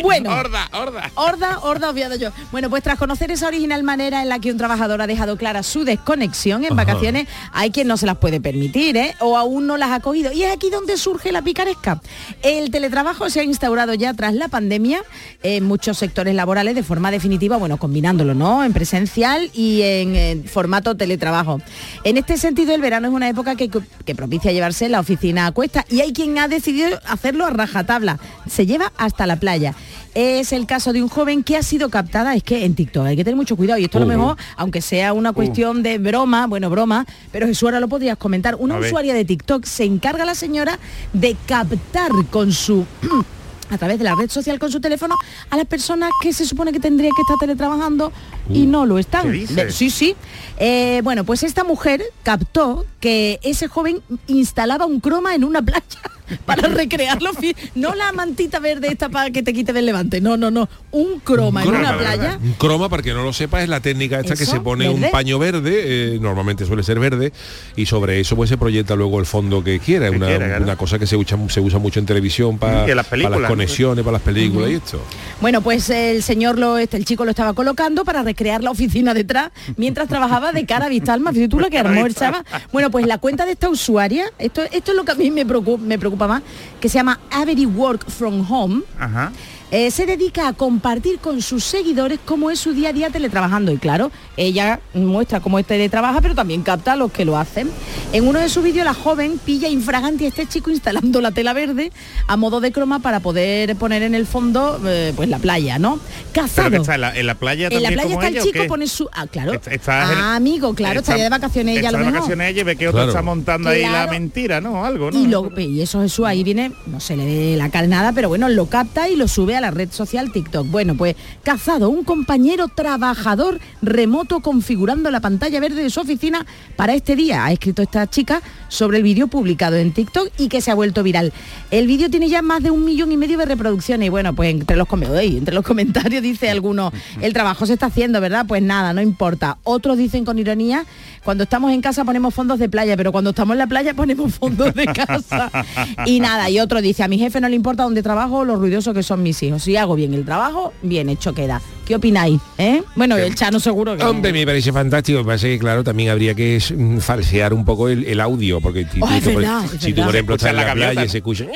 [0.03, 0.31] Bueno.
[0.31, 1.11] Horda, horda.
[1.15, 2.31] Horda, horda, obviado yo.
[2.53, 5.63] Bueno, pues tras conocer esa original manera en la que un trabajador ha dejado clara
[5.63, 6.85] su desconexión en Ajá.
[6.85, 9.15] vacaciones, hay quien no se las puede permitir, ¿eh?
[9.21, 10.33] O aún no las ha cogido.
[10.33, 12.01] Y es aquí donde surge la picaresca.
[12.43, 15.03] El teletrabajo se ha instaurado ya tras la pandemia
[15.43, 18.65] en muchos sectores laborales de forma definitiva, bueno, combinándolo, ¿no?
[18.65, 21.61] En presencial y en, eh, formato teletrabajo.
[22.05, 25.53] En este sentido, el verano es una época que, que propicia llevarse la oficina a
[25.53, 28.19] cuesta y hay quien ha decidido hacerlo a rajatabla.
[28.49, 29.75] Se lleva hasta la playa.
[30.15, 33.17] Es el caso de un joven que ha sido captada, es que en TikTok hay
[33.17, 36.49] que tener mucho cuidado y esto a lo mejor, aunque sea una cuestión de broma,
[36.49, 38.57] bueno, broma, pero Jesús ahora lo podrías comentar.
[38.57, 40.79] Una usuaria de TikTok se encarga la señora
[41.13, 42.85] de captar con su
[43.71, 45.15] a través de la red social con su teléfono
[45.49, 48.13] a las personas que se supone que tendría que estar teletrabajando
[48.53, 49.25] y no lo están.
[49.25, 49.57] ¿qué dices?
[49.57, 50.15] De- sí, sí.
[50.59, 55.81] Eh, bueno, pues esta mujer captó que ese joven instalaba un croma en una playa
[56.45, 57.31] para recrearlo.
[57.75, 60.21] No la mantita verde esta para que te quite del levante.
[60.21, 60.69] No, no, no.
[60.91, 62.17] Un croma en croma, una ¿verdad?
[62.17, 62.39] playa.
[62.43, 65.11] Un croma, para que no lo sepa, es la técnica esta que se pone un
[65.11, 67.33] paño verde, eh, normalmente suele ser verde,
[67.77, 70.11] y sobre eso pues se proyecta luego el fondo que quiera.
[70.11, 70.65] Que una, quiera, claro.
[70.65, 74.15] una cosa que se usa, se usa mucho en televisión para, en las conexiones, para
[74.15, 75.01] las películas y esto.
[75.41, 79.15] Bueno, pues el señor, lo, este, el chico lo estaba colocando para recrear la oficina
[79.15, 81.33] detrás mientras trabajaba de cara a Vistalma.
[81.33, 82.45] Fíjate tú lo que armó el chaval.
[82.73, 85.45] Bueno, pues la cuenta de esta usuaria, esto, esto es lo que a mí me
[85.47, 86.43] preocupa, me preocupa más,
[86.81, 88.83] que se llama Avery Work from Home.
[88.99, 89.33] Ajá.
[89.71, 93.73] Eh, se dedica a compartir con sus seguidores cómo es su día a día teletrabajando.
[93.73, 97.71] Y claro, ella muestra cómo es teletrabaja, pero también capta a los que lo hacen.
[98.13, 101.53] En uno de sus vídeos, la joven pilla infragante a este chico instalando la tela
[101.53, 101.93] verde
[102.27, 105.99] a modo de croma para poder poner en el fondo eh, pues la playa, ¿no?
[106.33, 108.47] Que está en la, en la playa En la playa como está el ella, ¿o
[108.47, 109.09] chico, pone su...
[109.13, 109.53] Ah, claro.
[109.55, 110.03] Está-
[110.33, 112.65] ah, amigo, claro, está- estaría de vacaciones ella a está lo de vacaciones ella y
[112.65, 113.11] ve que otro Claro.
[113.11, 114.85] está montando ahí la mentira, ¿no?
[114.85, 115.19] Algo, ¿no?
[115.19, 118.29] Y, lo, y eso Jesús ahí viene, no se le ve la cara nada, pero
[118.29, 120.67] bueno, lo capta y lo sube a la red social TikTok.
[120.69, 126.47] Bueno, pues cazado un compañero trabajador remoto configurando la pantalla verde de su oficina
[126.77, 127.45] para este día.
[127.45, 131.03] Ha escrito esta chica sobre el vídeo publicado en TikTok y que se ha vuelto
[131.03, 131.33] viral.
[131.71, 134.51] El vídeo tiene ya más de un millón y medio de reproducciones y bueno, pues
[134.51, 138.45] entre los, entre los comentarios dice alguno, el trabajo se está haciendo, ¿verdad?
[138.47, 139.59] Pues nada, no importa.
[139.65, 140.85] Otros dicen con ironía,
[141.25, 144.35] cuando estamos en casa ponemos fondos de playa, pero cuando estamos en la playa ponemos
[144.35, 145.51] fondos de casa.
[146.07, 148.57] Y nada, y otro dice, a mi jefe no le importa dónde trabajo o lo
[148.57, 149.50] ruidoso que son mis hijos.
[149.59, 151.61] Si hago bien el trabajo, bien hecho queda.
[151.87, 152.41] ¿Qué opináis?
[152.59, 152.83] ¿Eh?
[152.95, 154.05] Bueno, el Chano seguro que...
[154.05, 155.23] Hombre, me parece fantástico.
[155.23, 159.01] Lo que claro, también habría que mm, falsear un poco el, el audio, porque si,
[159.03, 161.05] Oh, tú- es tú, por- verdad, es si tú, por ejemplo, estás en la playa
[161.05, 161.47] y se escucha...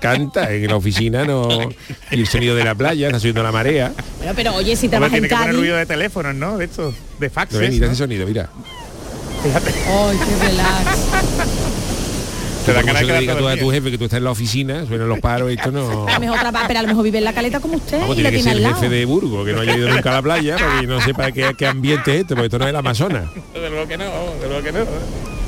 [0.00, 1.48] canta en la oficina, no...
[2.10, 3.92] Y el sonido de la playa, está subiendo la marea.
[4.18, 5.60] Bueno, pero oye, si trabajas en tiene que poner Cádiz...
[5.60, 6.58] ruido de teléfonos, ¿no?
[6.58, 7.58] De estos, de faxes.
[7.60, 7.92] Ven, mira ¿no?
[7.92, 8.48] ese sonido, mira.
[9.42, 9.70] Fíjate.
[9.88, 11.65] ¡Ay, qué relax!
[12.66, 15.08] Te da ganas de tú a tu jefe que tú estás en la oficina, suenan
[15.08, 16.06] los paros, esto no...
[16.08, 18.14] A lo mejor traba- pero a lo mejor vive en la caleta como usted Vamos,
[18.14, 20.10] y tiene que tiene ser al el jefe de Burgos, que no haya ido nunca
[20.10, 22.64] a la playa, para que no sepa qué, qué ambiente es este, porque esto no
[22.64, 23.24] es el Amazonas.
[23.54, 24.80] De luego que no, de luego que no.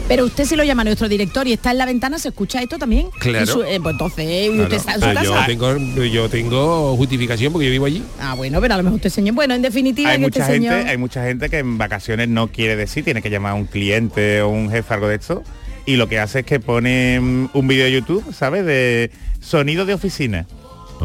[0.06, 2.62] Pero usted si lo llama a nuestro director y está en la ventana, ¿se escucha
[2.62, 3.10] esto también?
[3.18, 3.46] Claro.
[3.46, 5.46] Su- eh, pues entonces, ¿y Claro, usted está en su pero yo casa?
[5.46, 8.02] tengo, yo tengo justificación porque yo vivo allí.
[8.20, 9.34] Ah, bueno, pero a lo mejor usted señor.
[9.34, 10.86] Bueno, en definitiva, Hay que mucha, este gente, señor...
[10.88, 14.40] hay mucha gente que en vacaciones no quiere decir, tiene que llamar a un cliente
[14.40, 15.42] o un jefe, algo de esto,
[15.88, 18.66] y lo que hace es que pone mm, un vídeo de YouTube, ¿sabes?
[18.66, 20.46] De sonido de oficina.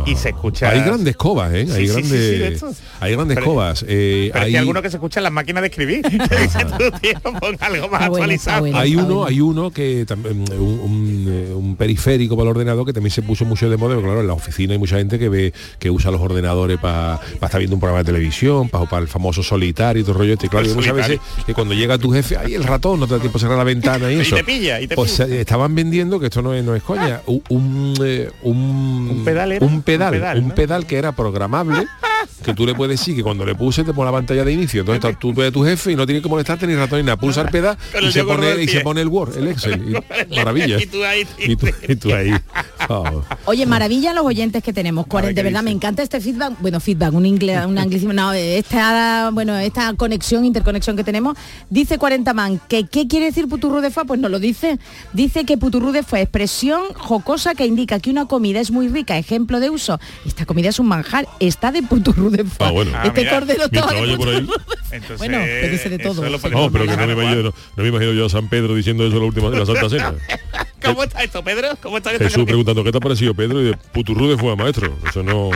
[0.05, 0.69] Y se escucha...
[0.69, 1.65] Hay grandes cobas, ¿eh?
[1.67, 2.77] Sí, hay, sí, sí, grandes, sí, estos.
[2.99, 3.85] hay grandes Pero- cobas.
[3.87, 6.01] Eh, Pero hay, algunos que se escuchan en las máquinas de escribir.
[7.59, 8.59] Algo más actualizado.
[8.61, 8.77] bueno.
[8.77, 12.93] hay uno, hay uno que también un, un, eh, un periférico para el ordenador que
[12.93, 15.53] también se puso mucho de moda, claro, en la oficina hay mucha gente que ve
[15.79, 20.01] que usa los ordenadores para estar viendo un programa de televisión, para el famoso solitario
[20.01, 20.49] y todo el rollo este.
[20.49, 21.19] Claro, muchas solitario.
[21.19, 23.57] veces que cuando llega tu jefe, ahí el ratón, no te da tiempo a cerrar
[23.57, 24.35] la ventana y Y eso.
[24.35, 25.27] te pilla, y te pues pilla.
[25.27, 27.95] eh, estaban vendiendo, que esto no es, no es coña, un, un,
[28.43, 29.23] un,
[29.61, 31.87] ¿Un pedal un pedal que era programable,
[32.43, 34.81] que tú le puedes decir que cuando le puse te pone la pantalla de inicio.
[34.81, 37.05] Entonces está- tú ves a tu jefe y no tienes que molestarte ni ratón ni
[37.05, 37.17] nada.
[37.17, 39.95] Pulsa el pedal Con y se, pone, y se pone el Word, el Excel.
[40.29, 40.81] y- maravilla.
[40.81, 42.31] Y tú ahí, Y tú, y tú ahí.
[42.89, 43.23] Oh.
[43.45, 45.07] Oye, maravilla los oyentes que tenemos.
[45.07, 46.59] Ver, de ¿qué verdad, me encanta este feedback.
[46.59, 48.11] Bueno, feedback, un inglés, un anglicismo.
[48.11, 51.37] No, esta, bueno, esta conexión, interconexión que tenemos.
[51.69, 54.03] Dice 40 man que ¿qué quiere decir puturru de fa?
[54.03, 54.79] Pues no lo dice.
[55.13, 59.17] Dice que puturru de fa, expresión jocosa que indica que una comida es muy rica.
[59.17, 59.97] Ejemplo de uso.
[60.25, 61.25] Esta comida es un manjar.
[61.39, 62.67] Está de puturru de fa.
[62.67, 62.91] Ah, bueno.
[62.95, 63.39] Ah, Este mira.
[63.39, 64.41] cordero estaba de por ahí.
[64.41, 64.95] puturru de.
[64.95, 66.21] Entonces, Bueno, que dice de todo.
[66.29, 69.05] No, pero que no me, imagino, no, no me imagino yo a San Pedro diciendo
[69.07, 70.13] eso la última de la Santa Cena.
[70.83, 71.69] ¿Cómo está esto, Pedro?
[71.81, 72.23] ¿Cómo está esto?
[72.25, 73.61] Jesús preguntando, ¿qué te ha parecido Pedro?
[73.61, 74.93] Y de Puturrude fue a maestro.
[75.07, 75.49] Eso no,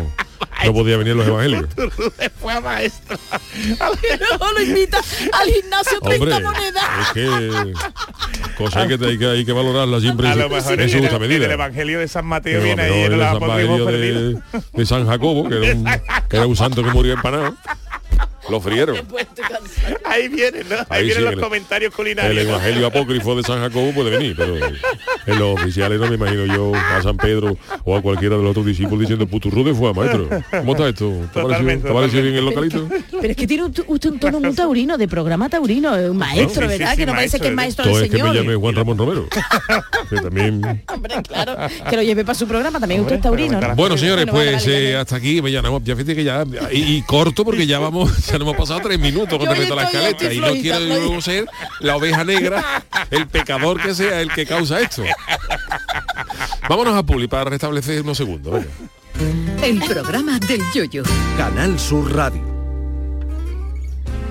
[0.66, 1.66] no podía venir en los evangelios.
[2.40, 3.18] Fue a maestro.
[4.20, 5.00] Luego lo invita
[5.34, 6.84] al gimnasio 30 Hombre, monedas.
[7.08, 7.74] es que
[8.58, 11.02] cosas que hay que, hay que valorarla siempre A lo mejor en en su el,
[11.04, 11.46] justa en medida.
[11.46, 14.38] el Evangelio de San Mateo viene no, ahí en la de,
[14.74, 15.86] de San Jacobo, que era, un,
[16.30, 17.56] que era un santo que murió empanado.
[18.50, 18.96] Lo frieron.
[20.06, 20.76] Ahí vienen, ¿no?
[20.76, 22.46] Ahí, Ahí vienen sí, los el- comentarios El culinarios.
[22.46, 26.74] evangelio apócrifo de San Jacobo puede venir, pero en los oficiales no me imagino yo
[26.76, 30.30] a San Pedro o a cualquiera de los otros discípulos diciendo puturrude fue a maestro.
[30.52, 31.12] ¿Cómo está esto?
[31.34, 31.44] ¿Te ha
[31.94, 32.88] parecido, bien el localito?
[33.12, 36.68] Pero es que tiene usted un tono muy taurino, de programa taurino, eh, un maestro,
[36.68, 36.92] Sí, sí, ¿verdad?
[36.92, 38.36] sí, que no parece que es maestro Todo del es que me señor.
[38.44, 39.28] llame Juan Ramón Romero.
[40.10, 40.62] Que también
[40.94, 41.56] Hombre, claro,
[41.90, 43.76] que lo lleve para su programa, también usted es Hombre, taurino, pero ¿no?
[43.76, 44.96] Bueno, señores, pues vale, eh, vale.
[44.98, 48.12] hasta aquí, ya, no, ya fíjate que ya, y, y corto porque ya vamos,
[48.44, 51.46] hemos pasado tres minutos con respecto a la escaleta y no quiero yo ser
[51.80, 55.04] la oveja negra, el pecador que sea el que causa esto.
[56.70, 58.54] Vámonos a Puli para restablecer unos segundos.
[58.54, 59.66] venga.
[59.66, 61.04] El programa del yoyo.
[61.38, 62.42] Canal Sur Radio.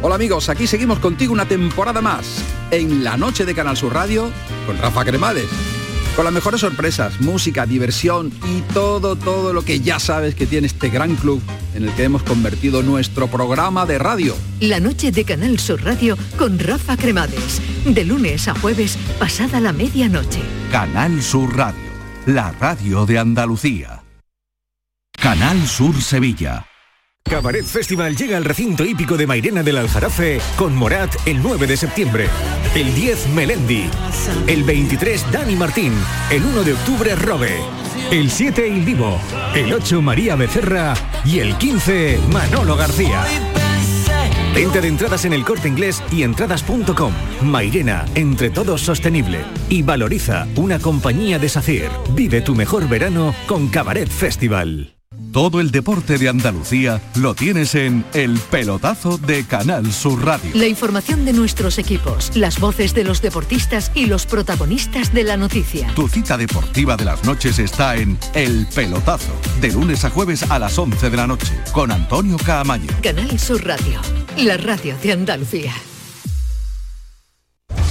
[0.03, 4.31] Hola amigos, aquí seguimos contigo una temporada más en la noche de Canal Sur Radio
[4.67, 5.49] con Rafa Cremades.
[6.17, 10.67] Con las mejores sorpresas, música, diversión y todo, todo lo que ya sabes que tiene
[10.67, 11.43] este gran club
[11.75, 14.35] en el que hemos convertido nuestro programa de radio.
[14.61, 17.61] La noche de Canal Sur Radio con Rafa Cremades.
[17.85, 20.41] De lunes a jueves, pasada la medianoche.
[20.73, 21.91] Canal Sur Radio,
[22.25, 24.03] la radio de Andalucía.
[25.21, 26.65] Canal Sur Sevilla.
[27.29, 31.77] Cabaret Festival llega al recinto hípico de Mairena del Aljarafe con Morat el 9 de
[31.77, 32.29] septiembre.
[32.75, 33.91] El 10 Melendi.
[34.47, 35.93] El 23 Dani Martín.
[36.31, 37.51] El 1 de octubre Robe.
[38.11, 39.21] El 7 Il Vivo.
[39.55, 40.95] El 8 María Becerra.
[41.25, 43.25] Y el 15 Manolo García.
[44.55, 47.13] Venta de entradas en el corte inglés y entradas.com.
[47.43, 49.41] Mairena, entre todos sostenible.
[49.69, 51.91] Y valoriza una compañía de SACIR.
[52.15, 54.96] Vive tu mejor verano con Cabaret Festival.
[55.33, 60.51] Todo el deporte de Andalucía lo tienes en El Pelotazo de Canal Sur Radio.
[60.55, 65.37] La información de nuestros equipos, las voces de los deportistas y los protagonistas de la
[65.37, 65.93] noticia.
[65.95, 70.59] Tu cita deportiva de las noches está en El Pelotazo, de lunes a jueves a
[70.59, 72.89] las 11 de la noche, con Antonio Caamaño.
[73.03, 74.01] Canal Sur Radio,
[74.39, 75.75] la radio de Andalucía.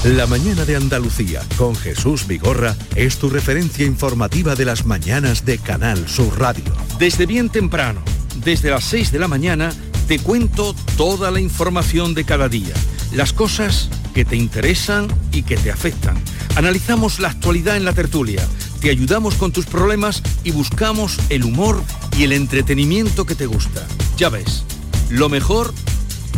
[0.06, 5.58] La mañana de Andalucía con Jesús Vigorra es tu referencia informativa de las mañanas de
[5.58, 6.85] Canal Sur Radio.
[7.00, 8.02] Desde bien temprano,
[8.44, 9.74] desde las 6 de la mañana,
[10.08, 12.74] te cuento toda la información de cada día,
[13.12, 16.16] las cosas que te interesan y que te afectan.
[16.56, 18.48] Analizamos la actualidad en la tertulia,
[18.80, 21.84] te ayudamos con tus problemas y buscamos el humor
[22.18, 23.86] y el entretenimiento que te gusta.
[24.16, 24.64] Ya ves,
[25.10, 25.74] lo mejor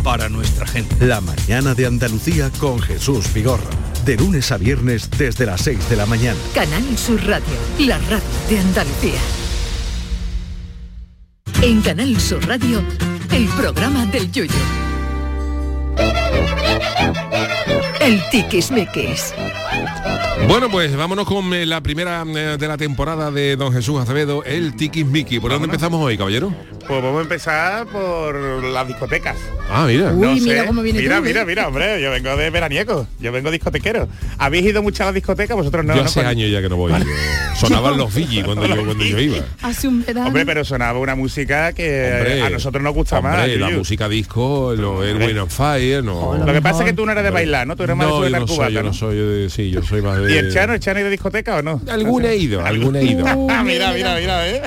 [0.02, 1.06] para nuestra gente.
[1.06, 3.70] La mañana de Andalucía con Jesús Vigorra.
[4.04, 6.38] De lunes a viernes desde las 6 de la mañana.
[6.52, 7.46] Canal Sur Radio,
[7.78, 9.47] la radio de Andalucía.
[11.60, 12.82] En Canal Sur Radio,
[13.32, 14.52] el programa del yoyo.
[18.00, 19.34] El tiquismiquis.
[20.46, 24.42] Bueno, pues vámonos con eh, la primera eh, de la temporada de Don Jesús Acevedo,
[24.44, 25.40] el Tiki Miki.
[25.40, 26.52] ¿Por dónde empezamos hoy, caballero?
[26.86, 29.36] Pues vamos a empezar por las discotecas.
[29.70, 30.10] Ah, mira.
[30.12, 30.46] No Uy, sé.
[30.48, 31.26] mira cómo viene Mira, tú, ¿eh?
[31.28, 34.08] mira, mira, hombre, yo vengo de veraniego, yo vengo discotequero.
[34.38, 35.54] ¿Habéis ido mucho a la discoteca?
[35.54, 35.94] Vosotros no.
[35.94, 36.06] yo ¿no?
[36.06, 36.92] hace Cuando- años ya que no voy.
[37.56, 39.38] Sonaban los Fiji cuando yo, cuando yo iba.
[39.62, 40.28] Hace un verano.
[40.28, 43.48] Hombre, pero sonaba una música que Hombre, a nosotros nos gusta hombre, más.
[43.48, 43.78] la Yuyu.
[43.78, 46.38] música disco, lo, el Win on Fire, no.
[46.38, 47.76] Lo que pasa es que tú no eres de bailar, ¿no?
[47.76, 48.88] Tú eres más no, de yo no soy, yo ¿no?
[48.88, 50.32] no soy de, sí, yo soy más de...
[50.34, 51.80] ¿Y el Chano, el Chano es de discoteca o no?
[51.90, 53.24] Alguna he ido, alguna he ido.
[53.50, 54.62] Ah, mira, mira, mira, ¿eh?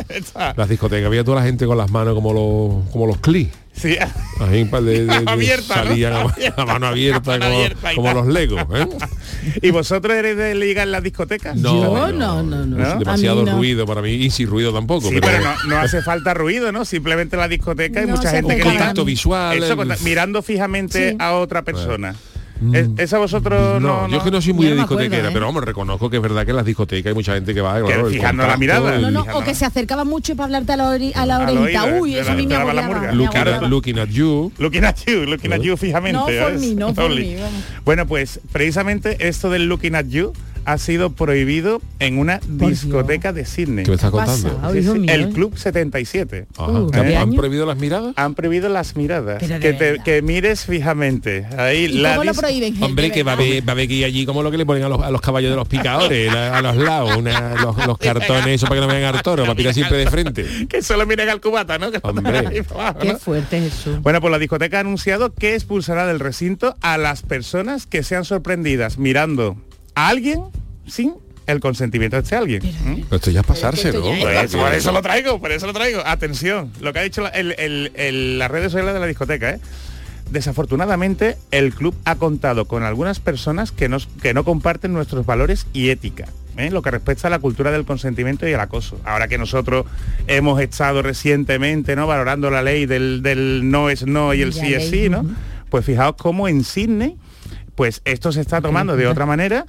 [0.55, 3.47] Las discotecas, había toda la gente con las manos como los, como los clis.
[3.73, 3.95] Sí.
[4.39, 5.83] Ahí, pa- de- de- de- Abierta, ¿no?
[5.89, 6.21] salían a,
[6.61, 7.55] a mano abierta, Mano como,
[8.09, 8.61] abierta los legos.
[8.75, 8.87] ¿eh?
[9.61, 11.55] ¿Y vosotros eres de ligar en las discotecas?
[11.55, 12.81] No, no, no.
[12.83, 13.55] Es A demasiado no.
[13.57, 15.09] ruido para mí y sin ruido tampoco.
[15.09, 16.83] Sí, pero no, no hace falta ruido, ¿no?
[16.85, 19.63] Simplemente en la discoteca hay No mucha gente que contacto visual.
[19.63, 21.15] Eso, el- mirando fijamente Sí.
[21.19, 22.13] a otra persona.
[22.73, 24.03] ¿Es- ¿Eso vosotros no?
[24.03, 25.33] No, yo es que no soy muy Yo de me acuerdo, discotequera, ¿eh?
[25.33, 27.81] pero vamos, reconozco que es verdad que en las discotecas hay mucha gente que va
[27.81, 28.97] claro, fijando la mirada.
[28.99, 31.83] No, no, o que se acercaba mucho para hablarte a la, ori- a la orejita.
[31.85, 33.67] oído, Uy, eso la- a mí me agobiaba, looking, at, agobiaba.
[33.67, 34.51] looking at you.
[34.59, 36.17] Looking at you, looking at you fijamente.
[36.17, 37.37] No for me, no for me.
[37.83, 40.33] Bueno, pues precisamente esto del looking at you
[40.65, 43.83] ha sido prohibido en una discoteca de Sydney.
[43.85, 44.59] ¿Qué me estás contando?
[44.63, 45.29] Ay, Sí, hijo sí, mío, el ¿eh?
[45.33, 46.45] Club 77.
[46.57, 46.71] Ajá.
[46.71, 47.37] Uh, ¿Te han- ¿qué ¿Han año?
[47.37, 48.13] prohibido las miradas?
[48.15, 49.41] Han prohibido las miradas.
[49.41, 51.45] Que, te- que mires fijamente.
[51.57, 52.71] Ahí ¿Y la cómo lo dis- prohíben?
[52.73, 54.57] gente, Hombre, que va a, haber, va a haber que ir allí como lo que
[54.57, 57.55] le ponen a los, a los caballos de los picadores, la- a los lados, una-
[57.55, 60.45] los, los cartones, eso para que no vean Arturo, para picar siempre de frente.
[60.69, 61.91] que solo miren al cubata, ¿no?
[61.91, 62.63] Que Hombre.
[63.01, 64.01] Qué fuerte Jesús.
[64.01, 68.25] Bueno, pues la discoteca ha anunciado que expulsará del recinto a las personas que sean
[68.25, 69.55] sorprendidas mirando
[69.95, 70.41] a alguien
[70.87, 71.13] sin
[71.47, 72.61] el consentimiento de este alguien.
[72.63, 73.13] ¿Mm?
[73.13, 73.59] Esto ya es Pues,
[74.55, 76.01] por eso lo traigo, por eso lo traigo.
[76.05, 79.49] Atención, lo que ha dicho la- el- el- el- las redes sociales de la discoteca,
[79.51, 79.59] ¿eh?
[80.29, 85.67] Desafortunadamente, el club ha contado con algunas personas que, nos, que no comparten nuestros valores
[85.73, 86.25] y ética.
[86.57, 86.69] ¿eh?
[86.71, 88.97] Lo que respecta a la cultura del consentimiento y el acoso.
[89.03, 89.85] Ahora que nosotros
[90.27, 92.07] hemos estado recientemente ¿no?
[92.07, 95.25] valorando la ley del, del no es no y el sí es sí, ¿no?
[95.69, 97.17] Pues fijaos cómo en Sydney,
[97.75, 99.65] pues esto se está tomando de otra manera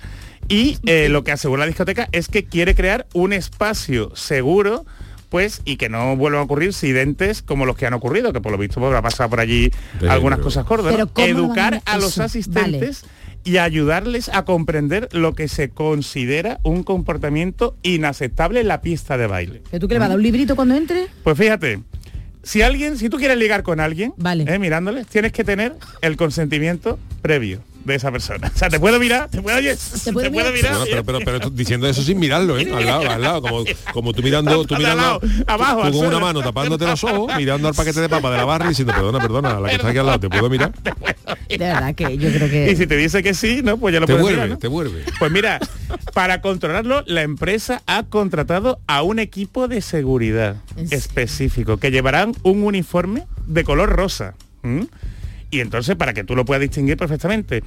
[0.49, 4.85] y eh, lo que asegura la discoteca es que quiere crear un espacio seguro
[5.29, 8.53] pues y que no vuelvan a ocurrir incidentes como los que han ocurrido, que por
[8.53, 10.93] lo visto pues, ha pasado por allí Pero- algunas cosas gordas.
[10.93, 10.93] ¿no?
[10.93, 13.05] Pero ¿cómo lo Educar a- a los asistentes
[13.45, 19.27] y ayudarles a comprender lo que se considera un comportamiento inaceptable en la pista de
[19.27, 19.63] baile.
[19.71, 21.07] ¿Pero tú qué le vas a dar un librito cuando entre?
[21.25, 21.81] Pues fíjate,
[22.43, 24.45] si alguien, si tú quieres ligar con alguien, Vale.
[24.47, 27.61] eh, mirándoles, tienes que tener el consentimiento previo.
[27.85, 28.51] De esa persona.
[28.55, 30.53] O sea, te puedo mirar, te puedo, oye, ¿Te puedo mirar?
[30.53, 30.73] mirar.
[30.77, 32.71] Bueno, pero, pero, pero tú diciendo eso sin mirarlo, ¿eh?
[32.73, 36.43] Al lado, al lado, como, como tú mirando, tú mirando abajo, tú con una mano
[36.43, 39.61] tapándote los ojos, mirando al paquete de papa de la barra y diciendo, perdona, perdona,
[39.61, 40.73] la que está aquí al lado, ¿te puedo mirar?
[41.49, 42.71] De verdad que yo creo que...
[42.73, 43.77] Y si te dice que sí, ¿no?
[43.77, 44.59] Pues ya lo Te puedes vuelve, mirar, ¿no?
[44.59, 45.05] te vuelve.
[45.19, 45.59] Pues mira,
[46.15, 50.57] para controlarlo, la empresa ha contratado a un equipo de seguridad
[50.91, 54.35] específico que llevarán un uniforme de color rosa.
[54.63, 54.87] ¿m?
[55.53, 57.63] Y entonces, para que tú lo puedas distinguir perfectamente.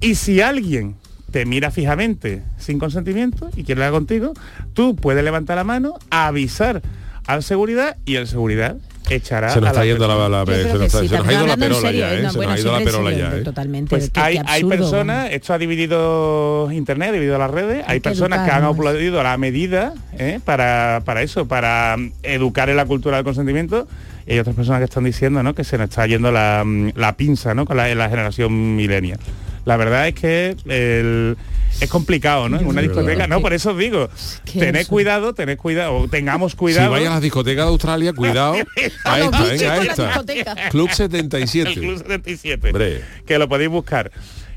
[0.00, 0.96] Y si alguien
[1.30, 4.32] te mira fijamente sin consentimiento y quiere hablar contigo,
[4.72, 6.82] tú puedes levantar la mano, avisar
[7.26, 8.76] al seguridad y el seguridad
[9.10, 11.16] echará Se nos a está yendo la, la- se creo nos, que está- sí, se
[11.18, 12.22] nos ha también ido la perola serio, ya, ¿eh?
[12.22, 13.40] no, Se bueno, nos ha ido la perola ya, ¿eh?
[13.42, 13.90] Totalmente.
[13.90, 17.98] Pues qué- hay, qué hay personas, esto ha dividido internet, ha dividido las redes, hay,
[18.00, 18.76] que personas que han educarnos.
[18.76, 20.40] aplaudido la medida ¿eh?
[20.44, 23.86] para, para eso, para mm, educar en la cultura del consentimiento.
[24.30, 25.54] Y hay otras personas que están diciendo ¿no?
[25.56, 27.66] que se nos está yendo la, mm, la pinza ¿no?
[27.66, 29.18] con la, la generación millennial.
[29.64, 31.36] La verdad es que el-
[31.80, 32.58] es complicado, ¿no?
[32.60, 34.08] En una discoteca, no, por eso os digo,
[34.44, 36.90] que tened cuidado, tened cuidado, o tengamos Si cuidado.
[36.92, 38.54] vais a las discotecas de Australia, cuidado.
[39.04, 40.70] A esta, venga, a esta.
[40.70, 41.74] Club el 77.
[41.74, 43.00] Club 77, Hombre.
[43.26, 44.10] que lo podéis buscar.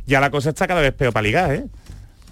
[0.06, 1.66] Ya la cosa está cada vez peor para ligar, ¿eh?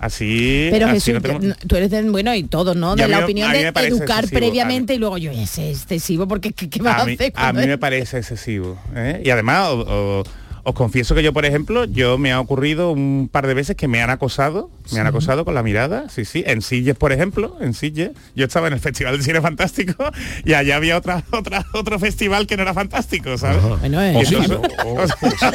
[0.02, 2.96] Así, Pero así Jesús, no tenemos- tú eres de, bueno y todos, ¿no?
[2.96, 3.84] De la opinión de educar
[4.24, 7.32] excesivo, previamente y luego yo es excesivo porque ¿qué, qué vas a, a mí, hacer?
[7.36, 8.80] a mí me parece excesivo.
[8.96, 9.22] ¿eh?
[9.24, 9.86] Y además, o-
[10.22, 10.24] o-
[10.64, 13.88] os confieso que yo, por ejemplo, yo me ha ocurrido un par de veces que
[13.88, 17.58] me han acosado, me han acosado con la mirada, sí, sí, en Silles, por ejemplo,
[17.62, 18.12] en Silles.
[18.36, 20.04] Yo estaba en el Festival de Cine Fantástico
[20.46, 23.62] y allá había otra, otra, otro festival que no era fantástico, ¿sabes?
[23.62, 24.62] Bueno, O sí, entonces- ¿no?
[24.92, 25.08] O- o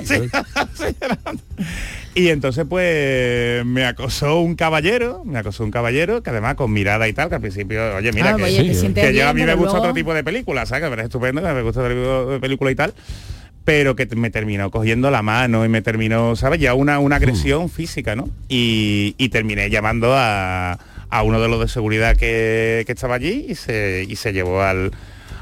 [0.05, 0.29] sí.
[2.15, 7.07] Y entonces pues me acosó un caballero, me acosó un caballero que además con mirada
[7.09, 9.29] y tal, que al principio, oye, mira Ah, que, oye, te sí, sientes que yo
[9.29, 10.83] a mí me gusta luego- otro tipo de películas, ¿sabes?
[10.85, 12.95] Que me parece estupendo, que me gusta otro tipo de película y tal.
[13.67, 16.61] Pero que me terminó cogiendo la mano y me terminó, ¿sabes?
[16.61, 18.31] Ya una, una agresión física, ¿no?
[18.49, 20.79] Y, y terminé llamando a,
[21.11, 24.63] a uno de los de seguridad que, que estaba allí y se, y se llevó
[24.63, 24.93] al,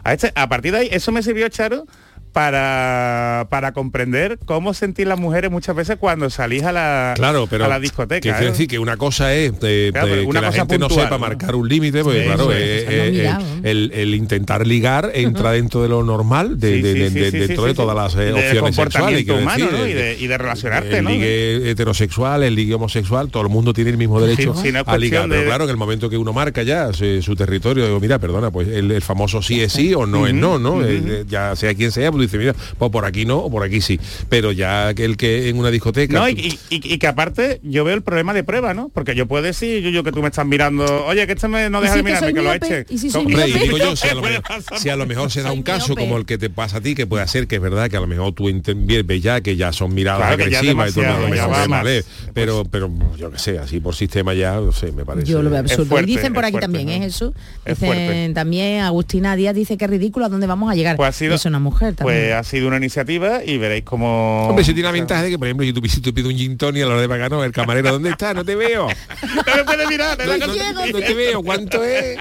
[0.04, 0.32] a este.
[0.36, 1.86] A partir de ahí, eso me sirvió, Charo,
[2.34, 7.64] para, para comprender cómo sentir las mujeres muchas veces cuando salís a la, Claro, pero
[7.64, 8.20] a la discoteca.
[8.20, 8.50] quiero ¿eh?
[8.50, 11.18] decir que una cosa es eh, Claro, eh, una que la gente no sepa ¿no?
[11.20, 12.82] marcar un límite, porque Sí, claro, eh, es.
[12.88, 16.98] eh, eh, el, el intentar ligar entra dentro de lo normal, de, Sí, de- sí,
[16.98, 19.24] de- sí, de- sí, dentro sí, de todas las eh, De opciones sexuales.
[19.24, 19.86] quiero humano, decir, ¿no?
[19.88, 21.10] Y de- y de relacionarte, el ¿no?
[21.10, 24.88] ligue heterosexual, el ligue homosexual, todo el mundo tiene el mismo derecho Sí, no es
[24.88, 25.28] a ligar.
[25.28, 28.18] Pero de- claro, en el momento que uno marca ya su, su territorio, digo, mira,
[28.18, 30.80] perdona, pues el, el famoso sí es sí o no es no, ¿no?
[31.28, 33.98] Ya sea quien sea, pues dice, mira, pues por aquí no o por aquí sí.
[34.28, 36.12] Pero ya que el que en una discoteca...
[36.18, 38.90] No, y, y- y- y que aparte yo veo el problema de prueba, ¿no?
[38.92, 41.70] Porque yo puedo decir, yo, yo que tú me estás mirando, oye, que este me,
[41.70, 42.86] no ¿Y deja si de mirarme, que lo eche.
[42.88, 43.34] ¿Y si soy ¿Cómo?
[43.34, 43.64] Hombre, y miope?
[43.64, 44.42] digo yo, si a, lo mejor,
[44.78, 46.02] si a lo mejor se da Soy un caso miope.
[46.02, 48.00] como el que te pasa a ti, que puede ser que es verdad que a
[48.00, 51.46] lo mejor tú ves ya que ya son miradas Claro, agresivas y todo, lo ya
[51.48, 55.26] mejor vale, pero, pero yo qué sé, así por sistema ya, no sé, me parece.
[55.26, 55.86] Yo lo veo absurdo.
[55.86, 57.04] fuerte, y dicen por aquí fuerte, también, ¿eh, ¿no?
[57.04, 57.32] Jesús?
[57.64, 60.96] Es Dicen también, Agustina Díaz dice que es ridículo a dónde vamos a llegar.
[60.96, 62.04] Pues ha sido, es una mujer también.
[62.04, 64.48] pues ha sido una iniciativa y veréis cómo...
[64.48, 66.36] Hombre, si tiene la ventaja de que, por ejemplo, si tú, si tú pides un
[66.38, 68.34] gin tonic a la hora de pagar, no, el camarero, ¿dónde está?
[68.34, 68.88] No te veo.
[69.46, 70.46] no me puede mirar, no- no-
[70.92, 71.42] no te veo.
[71.42, 72.18] ¿Cuánto es?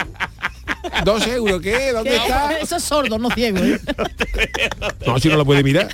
[1.06, 1.92] ¿Dos euros qué?
[1.92, 2.16] ¿Dónde ¿Qué?
[2.18, 2.58] está?
[2.60, 3.60] Eso es sordo, no ciego.
[3.60, 3.80] ¿eh?
[5.06, 5.90] No, si no lo puede mirar.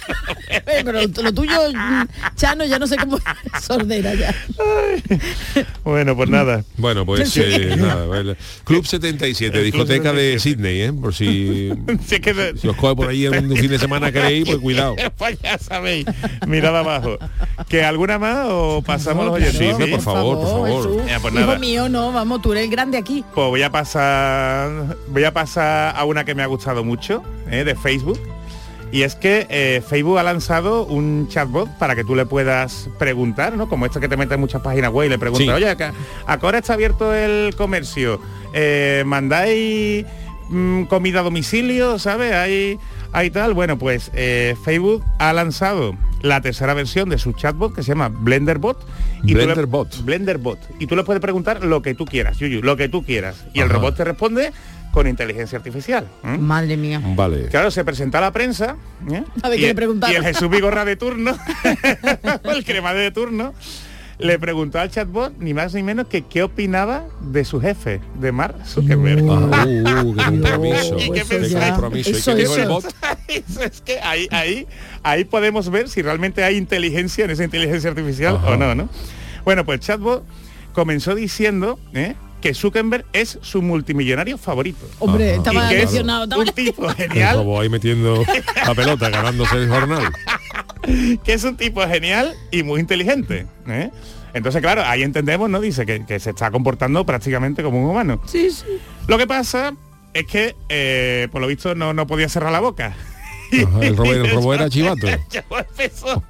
[0.65, 1.59] Pero lo, tuyo,
[2.35, 4.33] Chano, ya no sé cómo es sordera ya.
[5.83, 6.63] Bueno, pues nada.
[6.77, 8.35] Bueno, pues eh, nada, vale.
[8.63, 10.93] Club 77, discoteca de Sydney, ¿eh?
[10.93, 11.71] Por si,
[12.05, 14.57] Si es que si os coge por ahí en un fin de semana queréis, pues
[14.57, 14.95] cuidado.
[15.17, 16.05] pues ya sabéis,
[16.47, 17.17] mirad abajo.
[17.67, 19.75] ¿Que alguna más o pasamos los oyentes?
[19.77, 21.05] Sí, por favor, por favor.
[21.07, 23.23] Ya, pues Hijo mío, no, vamos, tú eres el grande aquí.
[23.33, 27.63] Pues voy a pasar voy a pasar a una que me ha gustado mucho ¿eh?
[27.63, 28.19] de Facebook
[28.91, 33.55] y es que eh, Facebook ha lanzado un chatbot para que tú le puedas preguntar,
[33.55, 33.69] ¿no?
[33.69, 35.51] Como esto que te metes en muchas páginas web y le preguntas, Sí.
[35.51, 35.93] oye, acá,
[36.25, 38.19] ¿a qué hora está abierto el comercio?
[38.51, 40.05] Eh, ¿Mandáis
[40.49, 41.99] mm, comida a domicilio?
[41.99, 42.33] ¿Sabes?
[42.33, 42.79] Hay,
[43.13, 43.53] hay tal.
[43.53, 48.09] Bueno, pues eh, Facebook ha lanzado la tercera versión de su chatbot que se llama
[48.09, 48.79] BlenderBot.
[49.21, 50.03] tú le- Blenderbot.
[50.03, 50.59] BlenderBot.
[50.79, 53.45] Y tú le puedes preguntar lo que tú quieras, Yuyu, lo que tú quieras.
[53.53, 54.51] Y el robot te responde
[54.91, 56.07] con inteligencia artificial.
[56.23, 56.99] Madre mía.
[57.15, 57.45] Vale.
[57.47, 58.75] Claro, se presenta a la prensa.
[59.11, 59.23] ¿eh?
[59.43, 61.37] A ver y, qué le el- y el Jesús Vigorra de turno,
[62.43, 63.53] el cremade de turno,
[64.19, 68.31] le preguntó al chatbot ni más ni menos que qué opinaba de su jefe, de
[68.33, 69.23] Mark Zuckerberg.
[69.23, 70.97] Uh, qué compromiso.
[70.99, 71.71] ¿Y qué Qué pensáis?
[71.71, 72.09] compromiso.
[72.09, 72.69] ¿Y Eso, qué dijo el eso.
[72.69, 72.85] bot?
[73.29, 74.67] Eso es que ahí, ahí,
[75.03, 78.49] ahí podemos ver si realmente hay inteligencia en esa inteligencia artificial Ajá.
[78.49, 78.89] o no, ¿no?
[79.45, 80.25] Bueno, pues el chatbot
[80.73, 82.15] comenzó diciendo ¿eh?
[82.41, 84.85] que Zuckerberg es su multimillonario favorito.
[84.99, 85.37] Hombre, Ajá.
[85.37, 88.23] estaba y que es un tipo genial ahí metiendo
[88.65, 90.11] la pelota, ganándose el jornal.
[91.23, 93.45] que es un tipo genial y muy inteligente.
[93.67, 93.91] ¿eh?
[94.33, 95.59] Entonces, claro, ahí entendemos, ¿no?
[95.59, 98.21] Dice que, que se está comportando prácticamente como un humano.
[98.25, 98.65] Sí, sí.
[99.07, 99.73] Lo que pasa
[100.13, 102.95] es que, eh, por lo visto, no, no podía cerrar la boca.
[103.51, 105.07] Ajá, el, robot, el robot era chivato.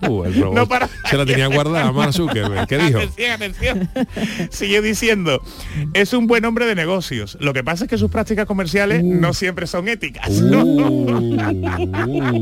[0.08, 2.68] Uh, el robot No para- se la tenía guardada Mark Zuckerberg.
[2.70, 3.00] ¿Qué dijo?
[3.00, 3.90] Atención, atención.
[4.52, 5.42] Sigue diciendo,
[5.94, 7.38] es un buen hombre de negocios.
[7.40, 10.30] Lo que pasa es que sus prácticas comerciales no siempre son éticas.
[10.30, 11.30] Uh,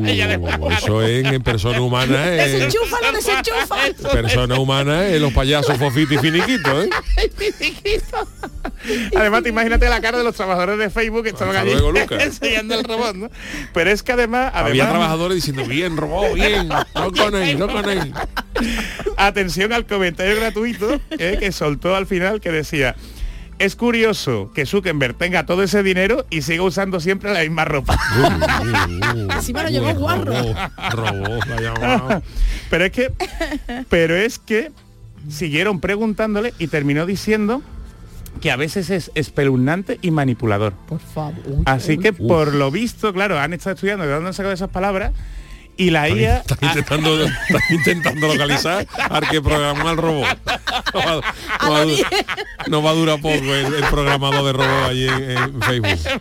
[0.77, 4.11] eso en, en persona humana es Desenchúfalo, desenchúfalo.
[4.11, 6.89] persona humana es los payasos fofito y finiquito, ¿eh?
[9.15, 12.75] Además, te imagínate la cara de los trabajadores de Facebook que estaban allí luego, enseñando
[12.75, 13.29] el robot, ¿no?
[13.73, 17.67] Pero es que además, Había además trabajadores diciendo, bien, robot, bien, no con él, no
[17.67, 18.13] con él.
[19.17, 22.95] atención al comentario gratuito eh, que soltó al final que decía
[23.59, 27.97] es curioso que Zuckerberg tenga todo ese dinero y siga usando siempre la misma ropa.
[29.35, 30.31] Encima lo llevó guarro.
[30.31, 32.21] La llamaba.
[32.69, 33.11] pero es que,
[33.89, 34.71] pero es que
[35.29, 37.63] siguieron preguntándole y terminó diciendo
[38.39, 40.73] que a veces es espeluznante y manipulador.
[40.87, 41.35] Por favor.
[41.65, 45.11] Así que por lo visto, claro, han estado estudiando de dónde han sacado esas palabras
[45.79, 46.57] y la IA Estás
[47.69, 50.27] intentando, localizar al que programó al robot.
[50.93, 51.21] No va,
[51.63, 51.97] no va a du-
[52.69, 56.13] no va a durar poco el, el programador de robot allí en, en Facebook.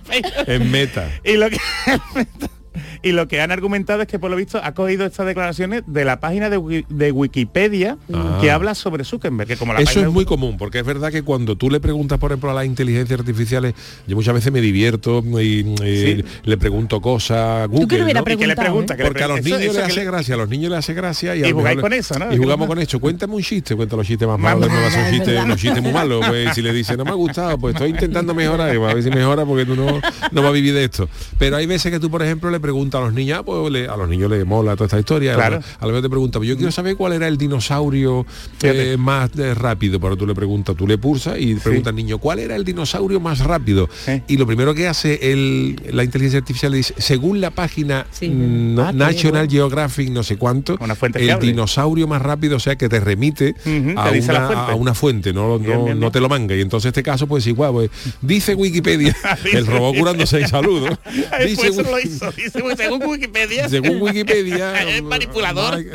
[0.46, 1.10] En Meta.
[1.24, 1.58] y lo que
[3.02, 6.04] y lo que han argumentado es que por lo visto ha cogido estas declaraciones de
[6.04, 8.38] la página de, de Wikipedia Ah.
[8.40, 11.10] que habla sobre Zuckerberg, que como la Eso página es muy común, porque es verdad
[11.10, 13.74] que cuando tú le preguntas, por ejemplo, a las inteligencias artificiales,
[14.06, 17.86] yo muchas veces me divierto y eh, le pregunto cosas a Google.
[17.88, 18.08] que ¿no?
[18.08, 18.94] ¿Y qué le pregunta?
[18.94, 18.96] ¿eh?
[18.96, 20.70] ¿Qué le Porque a los eso- niños eso les hace le- gracia, a los niños
[20.70, 22.26] les hace gracia y, a Y jugáis con eso, ¿no?
[22.26, 23.00] Y ¿Qué jugamos con esto.
[23.00, 25.92] Cuéntame un chiste, cuenta los chistes más malos, no son es chistes, los chistes muy
[25.92, 26.24] malos.
[26.26, 29.02] Pues si le dice no me ha gustado, pues estoy intentando mejorar, y a ver
[29.02, 29.86] si mejora porque tú no,
[30.32, 31.08] no vas a vivir de esto.
[31.38, 33.88] Pero hay veces que tú, por ejemplo, le preguntas a los niños, ah, pues le-
[33.88, 35.34] a los niños les mola toda esta historia.
[35.34, 35.60] Claro.
[35.78, 38.26] A lo mejor te pregunta, pues yo quiero saber cuál era el dinosaurio
[38.62, 40.00] eh, más eh, rápido.
[40.00, 43.20] Pero tú le preguntas, tú le pulsas y preguntas al niño, ¿cuál era el dinosaurio
[43.20, 43.88] más rápido?
[44.28, 48.28] Y lo primero que hace el, la inteligencia artificial dice, según la página Sí.
[48.28, 49.50] no- Ah, National bueno.
[49.50, 51.46] Geographic, no sé cuánto, Una fuente el fiable.
[51.48, 53.54] dinosaurio más rápido, o sea, que te remite
[53.96, 54.72] a, te la una, fuente.
[54.72, 56.54] a una fuente, no, Bien, no, bien, no te lo manga.
[56.54, 57.90] Y entonces este caso, pues igual, pues,
[58.22, 59.14] dice Wikipedia,
[59.52, 60.98] el robot curándose en salud, ¿no?
[61.32, 63.68] Ay, Dice pues eso lo Wiki- hizo, dice, pues, según Wikipedia.
[63.68, 65.76] según Wikipedia, Es manipulador.
[65.78, 65.90] Mike,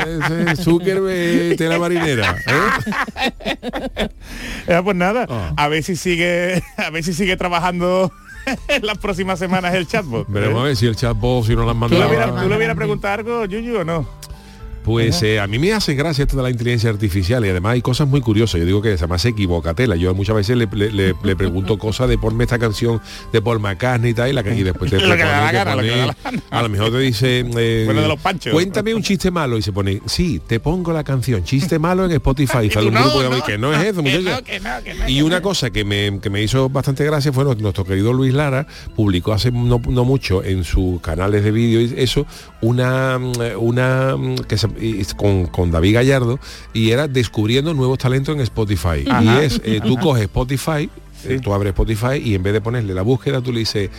[0.51, 2.35] ese Zuckerberg, tela marinera.
[2.47, 4.09] ¿eh?
[4.67, 5.53] Ya, pues nada, Ah.
[5.57, 8.11] a ver si sigue, a ver si sigue trabajando
[8.67, 10.27] en las próximas semanas el chatbot.
[10.29, 12.09] Veremos a ver si el chatbot, si no lo han ¿Tú le mandado.
[12.09, 14.07] hubieras, tú le hubieras preguntado algo, Yuyu, o no?
[14.83, 17.81] Pues eh, a mí me hace gracia esto de la inteligencia artificial y además hay
[17.81, 18.59] cosas muy curiosas.
[18.59, 19.95] Yo digo que llama se equivoca tela.
[19.95, 22.99] Yo muchas veces le, le- le- le pregunto cosas de ponme esta canción
[23.31, 25.47] de Paul McCartney y tal y, la, que- y después te, Lo que da la
[25.47, 28.01] pone- gana, lo que le da la pone- a lo mejor te dice eh, Bueno,
[28.01, 28.53] de los panchos.
[28.53, 32.11] cuéntame un chiste malo y se pone sí te pongo la canción chiste malo en
[32.11, 34.01] Spotify Y un grupo no, que no es eso
[34.43, 38.13] que no, y una cosa que me, que me hizo bastante gracia fue nuestro, querido
[38.13, 38.65] Luis Lara
[38.95, 42.25] publicó hace no, no mucho en sus canales de vídeo y eso
[42.61, 43.19] una
[43.57, 44.15] una
[44.47, 46.39] que se- y- con, con David Gallardo
[46.73, 49.05] y era descubriendo nuevos talentos en Spotify.
[49.09, 49.23] Ajá.
[49.41, 50.89] y es eh, tú coges Spotify
[51.25, 53.89] eh, tú abres Spotify y en vez de ponerle la búsqueda tú le dices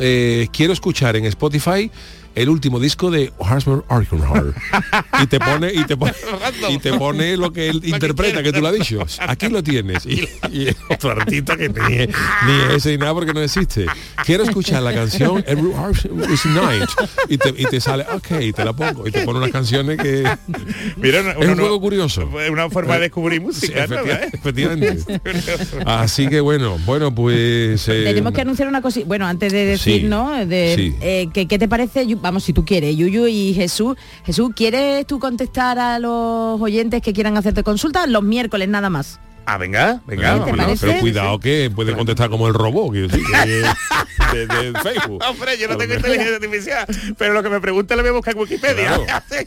[0.00, 1.90] eh, quiero escuchar en Spotify
[2.36, 4.54] el último disco de Harsman Arkenhard
[5.22, 6.12] y te pone y te pone
[6.68, 9.04] y te pone lo que él interpreta que tú lo has dicho.
[9.26, 10.06] aquí lo tienes.
[10.16, 10.20] Y,
[10.52, 12.08] y otro artista que ni, es-
[12.46, 13.86] ni ese ni nada porque no existe.
[14.24, 16.88] Quiero escuchar la canción Every Heart is Night.
[17.28, 19.06] Y te, y te sale ok y te la pongo.
[19.08, 20.24] Y te pone unas canciones que
[20.96, 22.28] Mira, uno- es uno un juego curioso.
[22.40, 24.30] Es una forma de descubrir Sí, música, ¿Eh?
[24.32, 24.98] efectivamente.
[25.86, 29.06] Así que bueno bueno pues eh, Tenemos que anunciar una cosita.
[29.06, 30.44] Bueno, antes de decir, Sí, ¿no?
[30.46, 30.94] De, sí.
[31.00, 32.06] eh, que, ¿Qué te parece?
[32.26, 33.96] Vamos, si tú quieres, Yuyu y Jesús.
[34.24, 38.04] Jesús, ¿quieres tú contestar a los oyentes que quieran hacerte consulta?
[38.08, 39.20] Los miércoles nada más.
[39.46, 40.34] Ah, venga, venga.
[40.34, 40.86] ¿Te Bueno, parece?
[40.88, 45.76] pero cuidado que puede contestar como el robot que de, de Facebook Hombre, yo no
[45.76, 46.86] tengo inteligencia artificial,
[47.16, 49.00] pero lo que me pregunta lo voy a buscar en Wikipedia.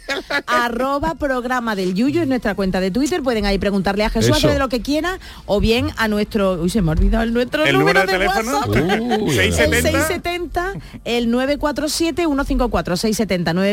[0.47, 3.21] arroba programa del Yuyu en nuestra cuenta de Twitter.
[3.21, 6.53] Pueden ahí preguntarle a Jesús de lo que quiera o bien a nuestro...
[6.61, 9.21] Uy, se me ha olvidado el nuestro El número, número de teléfono, WhatsApp.
[9.21, 9.91] Uy, El 670.
[9.91, 10.73] 670,
[11.05, 12.95] el 947-154,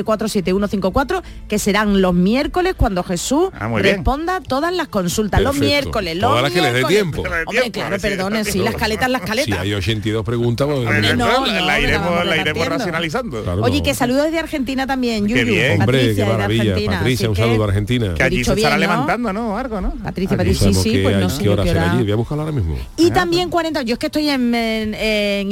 [0.04, 3.96] 670-947-154, que serán los miércoles cuando Jesús Ah, muy bien.
[3.96, 5.40] responda todas las consultas.
[5.40, 7.22] Los miércoles, los Todas las que les dé tiempo.
[7.22, 9.58] Hombre, Tiempo, claro, perdone, sí, las caletas, las si caletas.
[9.60, 13.42] hay 82 preguntas pues, Hombre, no, la- no, la, iremos, la iremos racionalizando.
[13.42, 13.82] Claro, Oye, no.
[13.84, 15.44] que saludos desde Argentina también, Yuyu.
[15.44, 15.80] bien.
[15.80, 18.78] hombre qué Patricia, desde maravilla Argentina, Patricia un saludo a Argentina Que allí se estará
[18.78, 19.56] levantando, ¿no?
[19.58, 19.90] Algo, ¿no?
[20.02, 20.36] Patricia.
[20.36, 22.52] Patricia, sí, sí, pues no sé qué hora qué será allí voy a buscarlo ahora
[22.54, 24.54] mismo Y también 40, yo es que estoy en,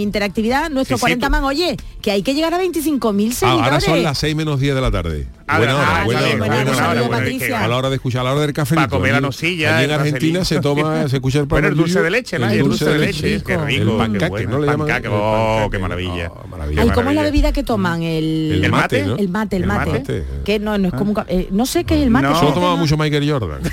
[0.01, 3.35] interactividad, nuestro Sí, sí, 40 tú- man, oye, que hay que llegar a 25.000 Ah,
[3.35, 3.65] seguidores.
[3.65, 5.27] ahora son las 6 menos 10 de la tarde.
[5.47, 7.47] Ah, buena ah, hora, buena está hora, bien, buena buena hora, hora, buena Patricia.
[7.57, 7.65] hora.
[7.65, 8.75] A la hora de escuchar, a la hora del café.
[8.77, 11.77] Para comer la nocilla, Allí en Argentina se toma, se escucha el Bueno, pan el
[11.79, 12.55] dulce de leche, ¿no?
[12.55, 13.67] Y el dulce de leche, qué rico.
[13.67, 14.51] El qué pancaque, bueno.
[14.51, 15.03] ¿no le llaman?
[15.11, 16.31] Oh, qué maravilla.
[16.31, 16.45] Oh.
[16.79, 18.03] Ay, ¿cómo es la bebida que toman?
[18.03, 19.01] El, El mate.
[19.01, 20.25] El mate, el mate.
[20.45, 22.27] Que no, no es como un ca- eh, no sé qué es el mate.
[22.29, 22.39] No.
[22.39, 23.61] Solo tomaba mucho Michael Jordan.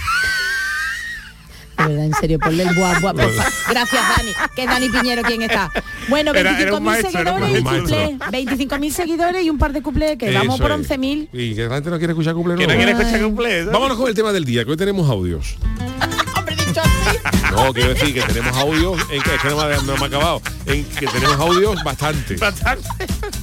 [1.82, 3.32] De verdad, en serio, ponle el guap, guap, por.
[3.70, 4.32] Gracias, Dani.
[4.56, 5.72] Que es Dani Piñero quien está.
[6.10, 7.98] Bueno, Era- era un 25.000 maestro, era un seguidores y maestro.
[7.98, 8.46] cuplé.
[8.46, 10.78] 25.000 seguidores y un par de cuplés, que vamos Eso por es.
[10.90, 11.30] 11.000.
[11.34, 13.72] Y que la gente no quiere escuchar cumple Que no quiere escuchar cumpleaños.
[13.72, 15.56] Vámonos con el tema del día, que hoy tenemos audios.
[16.38, 17.18] Hombre, dicho así.
[17.56, 20.08] No, quiero decir que tenemos audios, en que, es que no, me, no me ha
[20.08, 22.36] acabado, en que tenemos audios bastante.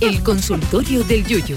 [0.00, 1.56] El consultorio del Yuyu.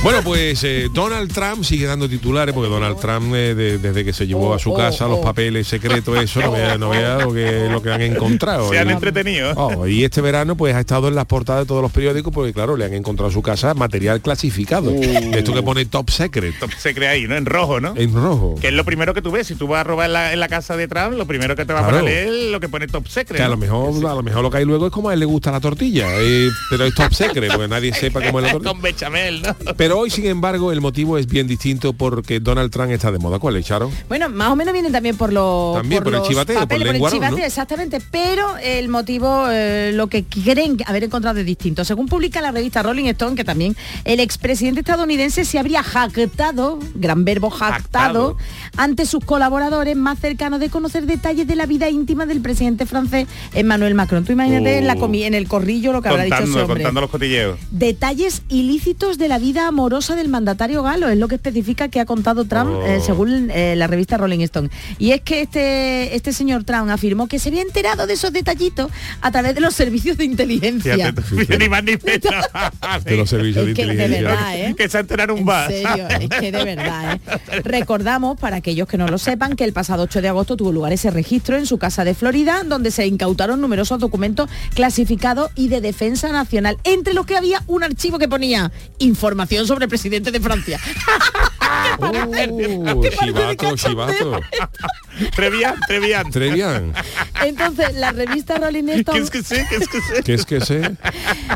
[0.00, 4.12] Bueno, pues eh, Donald Trump sigue dando titulares, porque Donald Trump eh, de- desde que
[4.12, 5.22] se llevó a su Oh, casa oh, los oh.
[5.22, 8.70] papeles secretos, eso, no vea, no vea lo, que, lo que han encontrado.
[8.70, 9.52] Se han Y- entretenido.
[9.56, 12.52] Oh, y este verano pues ha estado en las portadas de todos los periódicos porque
[12.52, 14.92] claro, le han encontrado a su casa material clasificado.
[14.94, 16.54] Esto que pone top secret.
[16.78, 17.34] Se crea ahí, ¿no?
[17.36, 17.94] En rojo, ¿no?
[17.96, 18.54] En rojo.
[18.60, 19.48] Que es lo primero que tú ves.
[19.48, 21.64] Si tú vas a robar en la, en la casa de Trump, lo primero que
[21.66, 23.36] te va a poner es lo que pone top secret.
[23.38, 25.20] Que a lo mejor a lo mejor lo que hay luego es como a él
[25.20, 28.52] le gusta la tortilla, eh, pero es top secret, porque nadie sepa cómo es la
[28.52, 28.70] tortilla.
[28.72, 29.56] Con bechamel, ¿no?
[29.76, 33.38] Pero hoy, sin embargo, el motivo es bien distinto porque Donald Trump está de moda.
[33.38, 33.90] ¿Cuál es, Charo?
[34.08, 36.86] Bueno, más o menos vienen también por los También por los chivateo, por papeles, el
[36.86, 37.44] por el lenguarón, chivateo, ¿no?
[37.46, 41.84] exactamente, pero el motivo eh, lo que creen haber encontrado es distinto.
[41.84, 47.24] Según publica la revista Rolling Stone, que también el expresidente estadounidense se habría jactado, gran
[47.24, 48.36] verbo jactado, Jactado.
[48.76, 53.26] ante sus colaboradores más cercanos de conocer detalles de la vida íntima del presidente francés
[53.54, 54.24] Emmanuel Macron.
[54.24, 56.82] Tú imagínate en la comi- en el corrillo lo que habrá dicho ese Contando, hombre.
[56.84, 57.58] contando los cotilleos.
[57.70, 62.04] Detalles ilícitos de la vida amorosa del mandatario galo, es lo que especifica que ha
[62.04, 62.82] contado Trump Oh.
[62.84, 64.70] eh, según eh, la revista Rolling Stone.
[64.98, 68.90] Y es que este, este señor Trump afirmó que se había enterado de esos detallitos
[69.20, 70.94] a través de los servicios de inteligencia.
[70.96, 72.44] Fíjate, tú, ni más ni menos.
[73.04, 74.28] De los servicios de Es que de inteligencia.
[74.28, 74.74] verdad, ¿eh?
[74.76, 75.68] que se enteraron un En bar.
[75.70, 77.14] serio, es que de verdad.
[77.14, 77.60] ¿eh?
[77.64, 80.92] Recordamos, para aquellos que no lo sepan, que el pasado 8 de agosto tuvo lugar
[80.92, 85.80] ese registro en su casa de Florida, donde se incautaron numerosos documentos clasificados y de
[85.80, 90.40] defensa nacional, entre los que había un archivo que ponía información sobre el presidente de
[90.40, 90.80] Francia.
[93.20, 94.40] Chivato, chivato.
[95.34, 96.30] Trevian, Trevian.
[96.30, 96.92] Trevian.
[97.44, 99.66] Entonces, la revista Rolling ¿Qué Stone es que sé?
[99.68, 100.22] ¿Qué es que sé?
[100.22, 100.96] ¿Qué es que sé?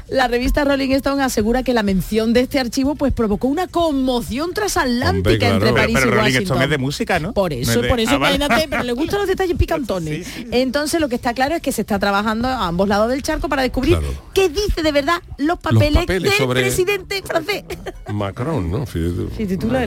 [0.09, 4.53] La revista Rolling Stone asegura que la mención de este archivo pues provocó una conmoción
[4.53, 5.55] transatlántica Hombre, claro.
[5.55, 6.45] entre París Pero y Rolling Washington.
[6.45, 7.33] Stone es de música, ¿no?
[7.33, 10.27] Por eso, No es de- por eso, Ah, imagínate, pero le gustan los detalles picantones.
[10.51, 13.49] Entonces lo que está claro es que se está trabajando a ambos lados del charco
[13.49, 14.13] para descubrir Claro.
[14.35, 17.65] qué dice de verdad los papeles, papeles del sobre- presidente francés.
[18.13, 18.85] Macron, ¿no?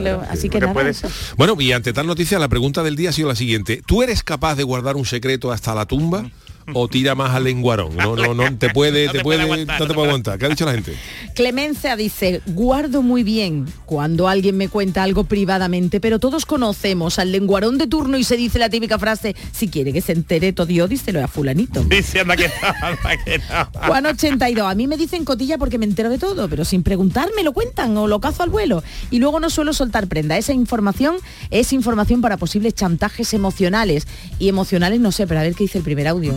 [0.00, 0.72] lo- así que Porque nada.
[0.74, 1.08] puede eso.
[1.08, 1.36] ser.
[1.36, 3.82] Bueno, y ante tal noticia, la pregunta del día ha sido la siguiente.
[3.86, 6.30] ¿Tú eres capaz de guardar un secreto hasta la tumba?
[6.74, 7.96] ¿O tira más al lenguarón?
[7.96, 10.08] No, no, no te puede, No te te puede, puede aguantar, no te te puede
[10.08, 10.38] aguantar.
[10.38, 10.94] ¿Qué ha dicho la gente?
[11.34, 17.32] Clemencia dice, guardo muy bien cuando alguien me cuenta algo privadamente, pero todos conocemos al
[17.32, 20.66] lenguarón de turno y se dice la típica frase, si quiere que se entere todo
[20.66, 21.82] Dios, díselo a fulanito.
[21.88, 23.86] Dice, anda que no, anda que no.
[23.86, 27.42] Juan 82, a mí me dicen cotilla porque me entero de todo, pero sin preguntarme
[27.42, 28.82] lo cuentan o lo cazo al vuelo.
[29.10, 30.36] Y luego no suelo soltar prenda.
[30.36, 31.16] Esa información
[31.50, 34.06] es información para posibles chantajes emocionales.
[34.38, 36.34] Y emocionales no sé, pero a ver qué dice el primer audio.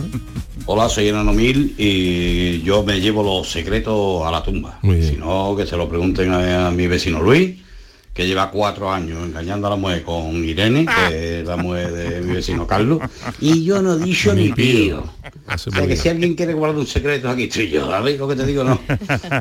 [0.66, 4.78] Hola, soy Enano Mil y yo me llevo los secretos a la tumba.
[4.82, 7.58] Si no, que se lo pregunten a, a mi vecino Luis,
[8.14, 12.20] que lleva cuatro años engañando a la mujer con Irene, que es la mujer de
[12.20, 13.00] mi vecino Carlos,
[13.40, 15.04] y yo no he dicho ni pío.
[15.52, 18.36] O sea que si alguien quiere guardar un secreto aquí estoy yo, ¿sabéis lo que
[18.36, 18.62] te digo?
[18.62, 18.80] No.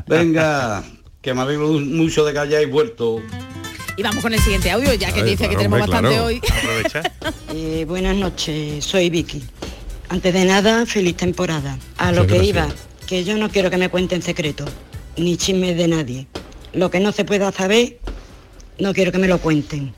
[0.07, 0.83] Venga,
[1.21, 3.21] que me alegro mucho de que hayáis vuelto.
[3.97, 6.25] Y vamos con el siguiente audio, ya que dice que tenemos hombre, bastante claro.
[6.25, 6.41] hoy.
[6.49, 7.03] Aprovecha.
[7.53, 9.43] Eh, buenas noches, soy Vicky.
[10.09, 11.77] Antes de nada, feliz temporada.
[11.97, 12.67] A lo Muchas que gracias.
[12.67, 14.69] iba, que yo no quiero que me cuenten secretos,
[15.17, 16.27] ni chismes de nadie.
[16.73, 17.99] Lo que no se pueda saber,
[18.79, 19.93] no quiero que me lo cuenten.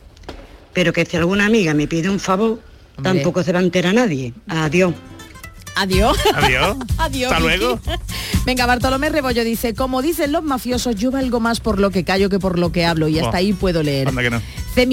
[0.74, 2.60] Pero que si alguna amiga me pide un favor,
[2.98, 3.14] Hombre.
[3.14, 4.34] tampoco se va a enterar nadie.
[4.48, 4.94] Adiós.
[5.76, 6.18] Adiós.
[6.36, 6.78] Adiós.
[6.98, 7.32] Adiós.
[7.32, 7.80] Hasta luego.
[8.46, 12.30] Venga, Bartolomé Rebollo dice, como dicen los mafiosos, yo valgo más por lo que callo
[12.30, 13.08] que por lo que hablo.
[13.08, 14.08] Y hasta ahí puedo leer.
[14.10, 14.42] Anda que no.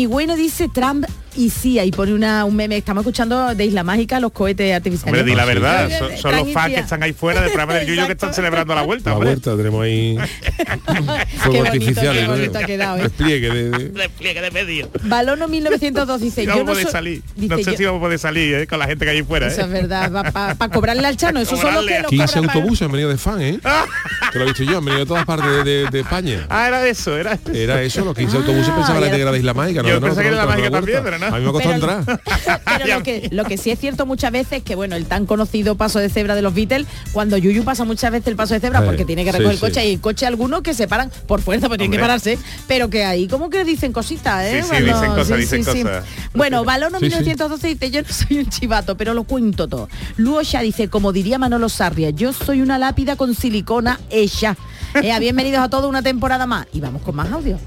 [0.08, 1.04] Bueno dice Trump
[1.36, 2.76] y sí, ahí pone una, un meme.
[2.76, 5.20] Estamos escuchando de Isla Mágica los cohetes artificiales.
[5.20, 5.88] Hombre, di la verdad.
[5.88, 5.94] Sí.
[5.96, 8.74] Son, son los fans que están ahí fuera del programa del Yuyo que están celebrando
[8.74, 9.10] la vuelta.
[9.10, 9.30] La hombre.
[9.30, 10.16] vuelta, tenemos ahí
[11.46, 12.22] bonito, artificiales.
[12.24, 13.02] qué bonito ha quedado, ¿eh?
[13.02, 14.90] Despliegue de- de- Despliegue de medio.
[15.04, 17.22] Balono 1902 dice, yo no salir.
[17.36, 19.22] dice, no sé yo- si vamos a poder salir eh, con la gente que hay
[19.22, 19.46] fuera.
[19.46, 19.64] Eso ¿eh?
[19.64, 22.82] es verdad, para cobrarle al Chano, eso son los que lo 15 cobran para- autobuses
[22.84, 23.60] han venido de fan, ¿eh?
[24.32, 26.46] que lo he visto yo, han venido de todas partes de, de- de España.
[26.48, 27.52] Ah, era eso, era eso.
[27.52, 29.67] Era eso, los 15 autobuses pensaba la gente que era de Isla Mágica.
[29.72, 31.26] Yo no, no, pensé que era la Mágica también, no, pero no.
[31.26, 32.20] A mí me costó Pero- entrar.
[32.78, 35.76] Pero lo que, lo que sí es cierto muchas veces que bueno, el tan conocido
[35.76, 38.84] paso de cebra de los Beatles, cuando Yuyu pasa muchas veces el paso de cebra
[38.84, 39.88] porque tiene que recoger sí, el coche sí.
[39.88, 43.04] y el coche algunos que se paran por fuerza porque tienen que pararse, pero que
[43.04, 44.62] ahí como que dicen cositas, ¿eh?
[44.62, 46.04] Sí, sí, dicen cosas, dicen cosas.
[46.34, 47.10] Bueno, Balono Sí, sí.
[47.10, 49.88] 1912 dice, yo no soy un chivato, pero lo cuento todo.
[50.16, 54.56] Luosha dice, como diría Manolo Sarria, yo soy una lápida con silicona hecha.
[55.02, 56.66] Eh, bienvenidos a toda una temporada más.
[56.72, 57.58] Y vamos con más audio.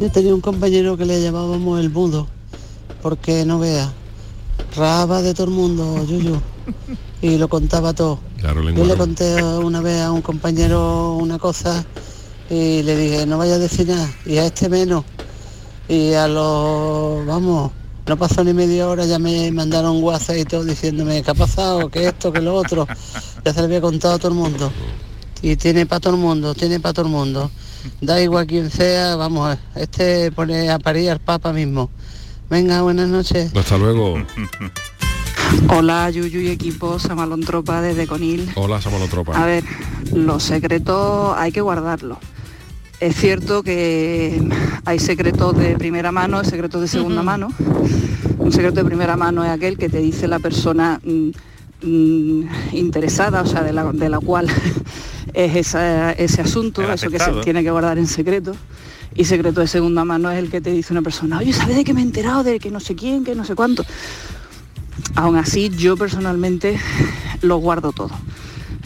[0.00, 2.28] Yo tenía un compañero que le llamábamos el mudo,
[3.02, 3.92] porque no vea,
[4.76, 6.40] raba de todo el mundo, Yuyu,
[7.22, 8.20] y lo contaba todo.
[8.38, 11.84] Claro, Yo le conté una vez a un compañero una cosa
[12.48, 15.04] y le dije, no vaya a decir nada, y a este menos.
[15.88, 17.72] Y a los, vamos,
[18.06, 21.90] no pasó ni media hora, ya me mandaron WhatsApp y todo diciéndome qué ha pasado,
[21.90, 22.86] que esto, que lo otro.
[23.44, 24.70] Ya se lo había contado a todo el mundo.
[25.42, 27.50] Y tiene para todo el mundo, tiene para todo el mundo.
[28.00, 31.90] Da igual quién sea, vamos, este pone a parir al Papa mismo.
[32.50, 33.54] Venga, buenas noches.
[33.54, 34.16] Hasta luego.
[35.68, 38.50] Hola Yuyu y equipo, Samalón Tropa desde Conil.
[38.54, 39.64] Hola, los A ver,
[40.12, 42.18] los secretos hay que guardarlos.
[43.00, 44.42] Es cierto que
[44.84, 47.48] hay secretos de primera mano, secretos de segunda mano.
[48.38, 51.00] Un secreto de primera mano es aquel que te dice la persona
[51.82, 54.46] mm, interesada, o sea, de la, de la cual
[55.34, 58.54] es esa- ese asunto, El eso que se tiene que guardar en secreto.
[59.14, 61.84] Y secreto de segunda mano es el que te dice una persona, oye, ¿sabes de
[61.84, 62.44] qué me he enterado?
[62.44, 63.84] De que no sé quién, que no sé cuánto.
[65.16, 66.78] Aún así, yo personalmente
[67.42, 68.10] lo guardo todo.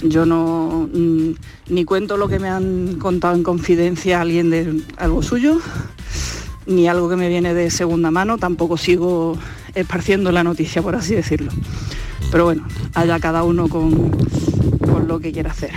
[0.03, 1.31] Yo no mm,
[1.69, 5.59] ni cuento lo que me han contado en confidencia a alguien de algo suyo,
[6.67, 9.37] ni algo que me viene de segunda mano, tampoco sigo
[9.75, 11.53] esparciendo la noticia, por así decirlo.
[12.33, 15.71] Pero bueno, allá cada uno con, con lo que quiera hacer.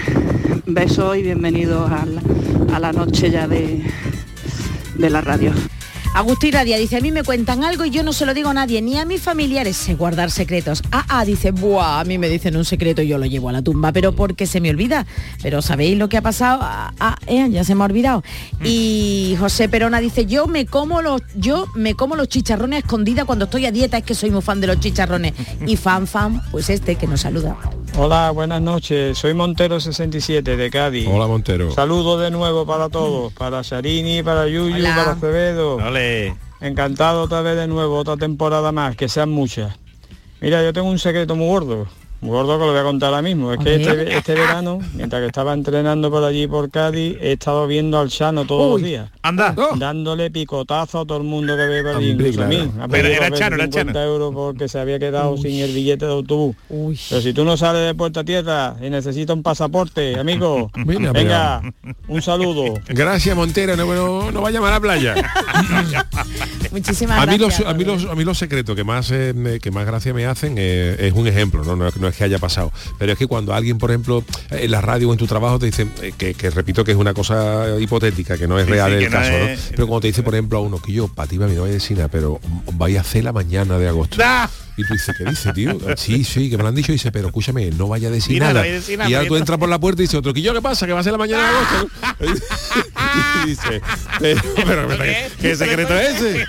[0.66, 2.22] Besos y bienvenidos a la,
[2.74, 3.84] a la noche ya de,
[4.98, 5.52] de la radio.
[6.16, 8.54] Agustín Radia dice, a mí me cuentan algo y yo no se lo digo a
[8.54, 10.82] nadie, ni a mis familiares, sé guardar secretos.
[10.90, 13.52] Ah, ah, dice, buah, a mí me dicen un secreto y yo lo llevo a
[13.52, 15.06] la tumba, pero porque se me olvida.
[15.44, 16.60] Pero ¿sabéis lo que ha pasado?
[16.62, 18.24] Ah, ah, eh, ya se me ha olvidado.
[18.64, 23.26] Y José Perona dice, yo me como los, yo me como los chicharrones a escondida
[23.26, 25.34] cuando estoy a dieta, es que soy muy fan de los chicharrones.
[25.68, 27.58] Y fan, fan, pues este que nos saluda.
[27.98, 29.18] Hola, buenas noches.
[29.18, 31.08] Soy Montero 67 de Cádiz.
[31.10, 31.72] Hola, Montero.
[31.72, 34.96] Saludos de nuevo para todos, para Sharini, para Yuyu, Hola.
[34.96, 35.76] para Acevedo.
[35.76, 36.05] Ole.
[36.62, 39.78] Encantado otra vez de nuevo, otra temporada más, que sean muchas.
[40.42, 41.88] Mira, yo tengo un secreto muy gordo,
[42.28, 43.54] gordo que lo voy a contar ahora mismo.
[43.54, 47.68] Es que este, este verano, mientras que estaba entrenando por allí por Cádiz, he estado
[47.68, 49.10] viendo al Chano todos Uy, los días.
[49.22, 49.56] Anda.
[49.78, 52.70] Dándole picotazo a todo el mundo que ve por allí, incluso a mí.
[52.90, 54.00] Pero era Chano, era 50 Chano.
[54.06, 56.56] euros porque se había quedado sin el billete de autobús.
[56.70, 57.00] Uy.
[57.10, 61.62] Pero si tú no sales de Puerta Tierra y necesitas un pasaporte, amigo, Mira, venga,
[62.08, 62.76] un saludo.
[62.88, 63.76] Gracias, Montero.
[63.76, 65.16] No, no, no vaya a la playa.
[66.76, 69.72] Muchísimas A mí, los, a, mí los, a mí los secretos que más, eh, que
[69.72, 71.76] más gracia me hacen eh, es un ejemplo, ¿no?
[71.78, 74.82] No, no es que haya pasado, pero es que cuando alguien, por ejemplo, en la
[74.82, 77.80] radio o en tu trabajo te dice, eh, que, que repito que es una cosa
[77.80, 79.38] hipotética, que no es Sí, real sí, el no caso, ¿no?
[79.48, 81.68] es- Pero cuando te dice, por ejemplo, a uno, que yo, para ti, no a
[81.68, 82.40] decir nada, pero
[82.74, 84.18] vaya a hacer la mañana de agosto.
[84.22, 84.50] ¡Ah!
[84.78, 85.78] Y tú dices, ¿qué dice, tío?
[85.96, 86.92] Sí, sí, que me lo han dicho.
[86.92, 88.60] Y dice, pero escúchame, no vaya a decir Mira, nada.
[88.62, 90.42] vaya a decir nada, y ahora tú entras por la puerta y dice otro, que
[90.42, 90.86] yo qué pasa?
[90.86, 91.90] Que va a ser la mañana de agosto.
[93.46, 93.82] y dice,
[94.20, 96.46] pero, pero, ¿qué, qué secreto es ese?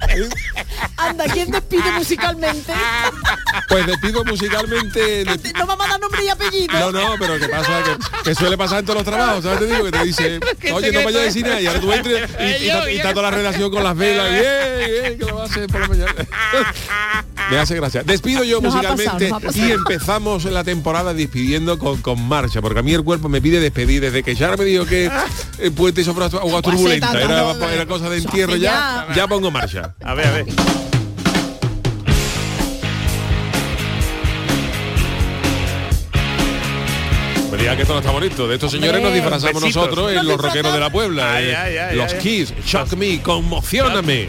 [0.96, 2.72] Anda, ¿quién despide musicalmente?
[3.68, 5.24] Pues despido musicalmente.
[5.24, 6.72] de- No vamos a dar nombre y apellido.
[6.80, 9.60] No, no, pero que pasa que, que suele pasar en todos los trabajos, ¿sabes?
[9.60, 11.92] Te digo que te dice, ¿Qué oye, no vayas a decir nada, y ahora tú
[11.92, 14.42] entras y, y, y está- y está toda la relación con las velas, bien,
[15.02, 16.14] bien, que lo va a hacer por la mañana.
[17.50, 18.02] Me hace gracia.
[18.16, 22.82] Despido yo Nos musicalmente pasado, y empezamos la temporada despidiendo con, con marcha, porque a
[22.82, 24.00] mí el cuerpo me pide despedir.
[24.00, 25.10] Desde que Chara me dijo que
[25.58, 26.30] el puente hizo agua
[26.62, 29.28] Pues turbulenta, era, era cosa de entierro ya, ya.
[29.28, 29.94] pongo marcha.
[30.02, 30.46] A ver, a ver.
[37.58, 38.46] Diga que esto no está bonito.
[38.46, 39.82] De estos señores nos disfrazamos Besitos.
[39.84, 41.34] nosotros en Nos los rockeros de la Puebla.
[41.34, 42.18] Ay, eh, ay, ay, los ay.
[42.20, 44.28] Kiss, Shock Me, Conmocioname.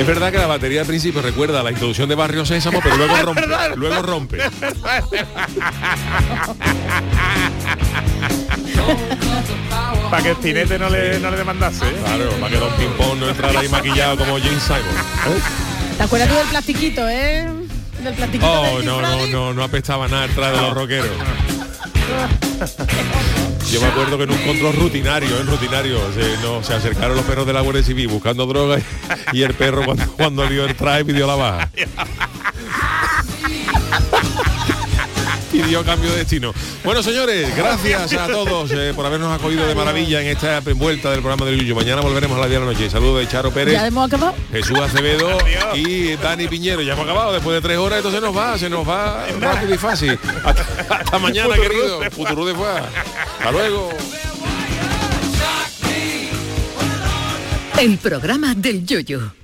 [0.00, 2.96] Es verdad que la batería al principio recuerda a la introducción de Barrio Sésamo, pero
[2.96, 3.42] luego rompe.
[3.76, 4.38] luego rompe.
[10.10, 11.84] Para que Spinete no le, no le demandase.
[11.86, 11.92] ¿eh?
[12.04, 14.80] Claro, para que Don Pimpón no entrara ahí maquillado como James Simon.
[14.80, 15.40] ¿eh?
[15.98, 17.46] ¿Te acuerdas tú del plastiquito, eh?
[18.02, 21.10] Del plastiquito Oh, del no, no, no, no apestaba nada atrás de los rockeros.
[23.68, 25.98] Yo me acuerdo que en un control rutinario, en rutinario,
[26.62, 28.78] se, acercaron los perros de la Guardia Civil buscando droga
[29.32, 31.70] y, el perro cuando, cuando vio el traje pidió la baja.
[35.50, 36.52] Pidió cambio de destino.
[36.84, 41.20] Bueno, señores, gracias a todos eh, por habernos acogido de maravilla en esta vuelta del
[41.20, 41.74] programa de Yuyo.
[41.74, 42.90] Mañana volveremos a la 10 de la noche.
[42.90, 43.74] Saludos de Charo Pérez.
[43.74, 44.34] ¿Ya hemos acabado?
[44.52, 45.38] Jesús Acevedo
[45.74, 46.82] y Dani Piñero.
[46.82, 49.78] Ya hemos acabado después de tres horas, entonces nos va, se nos va rápido y
[49.78, 50.18] fácil.
[50.44, 50.62] Hasta,
[50.94, 52.00] hasta mañana, querido.
[52.10, 52.88] Futuro de fuera.
[53.38, 53.90] Hasta luego.
[57.78, 59.39] El programa del Yoyo.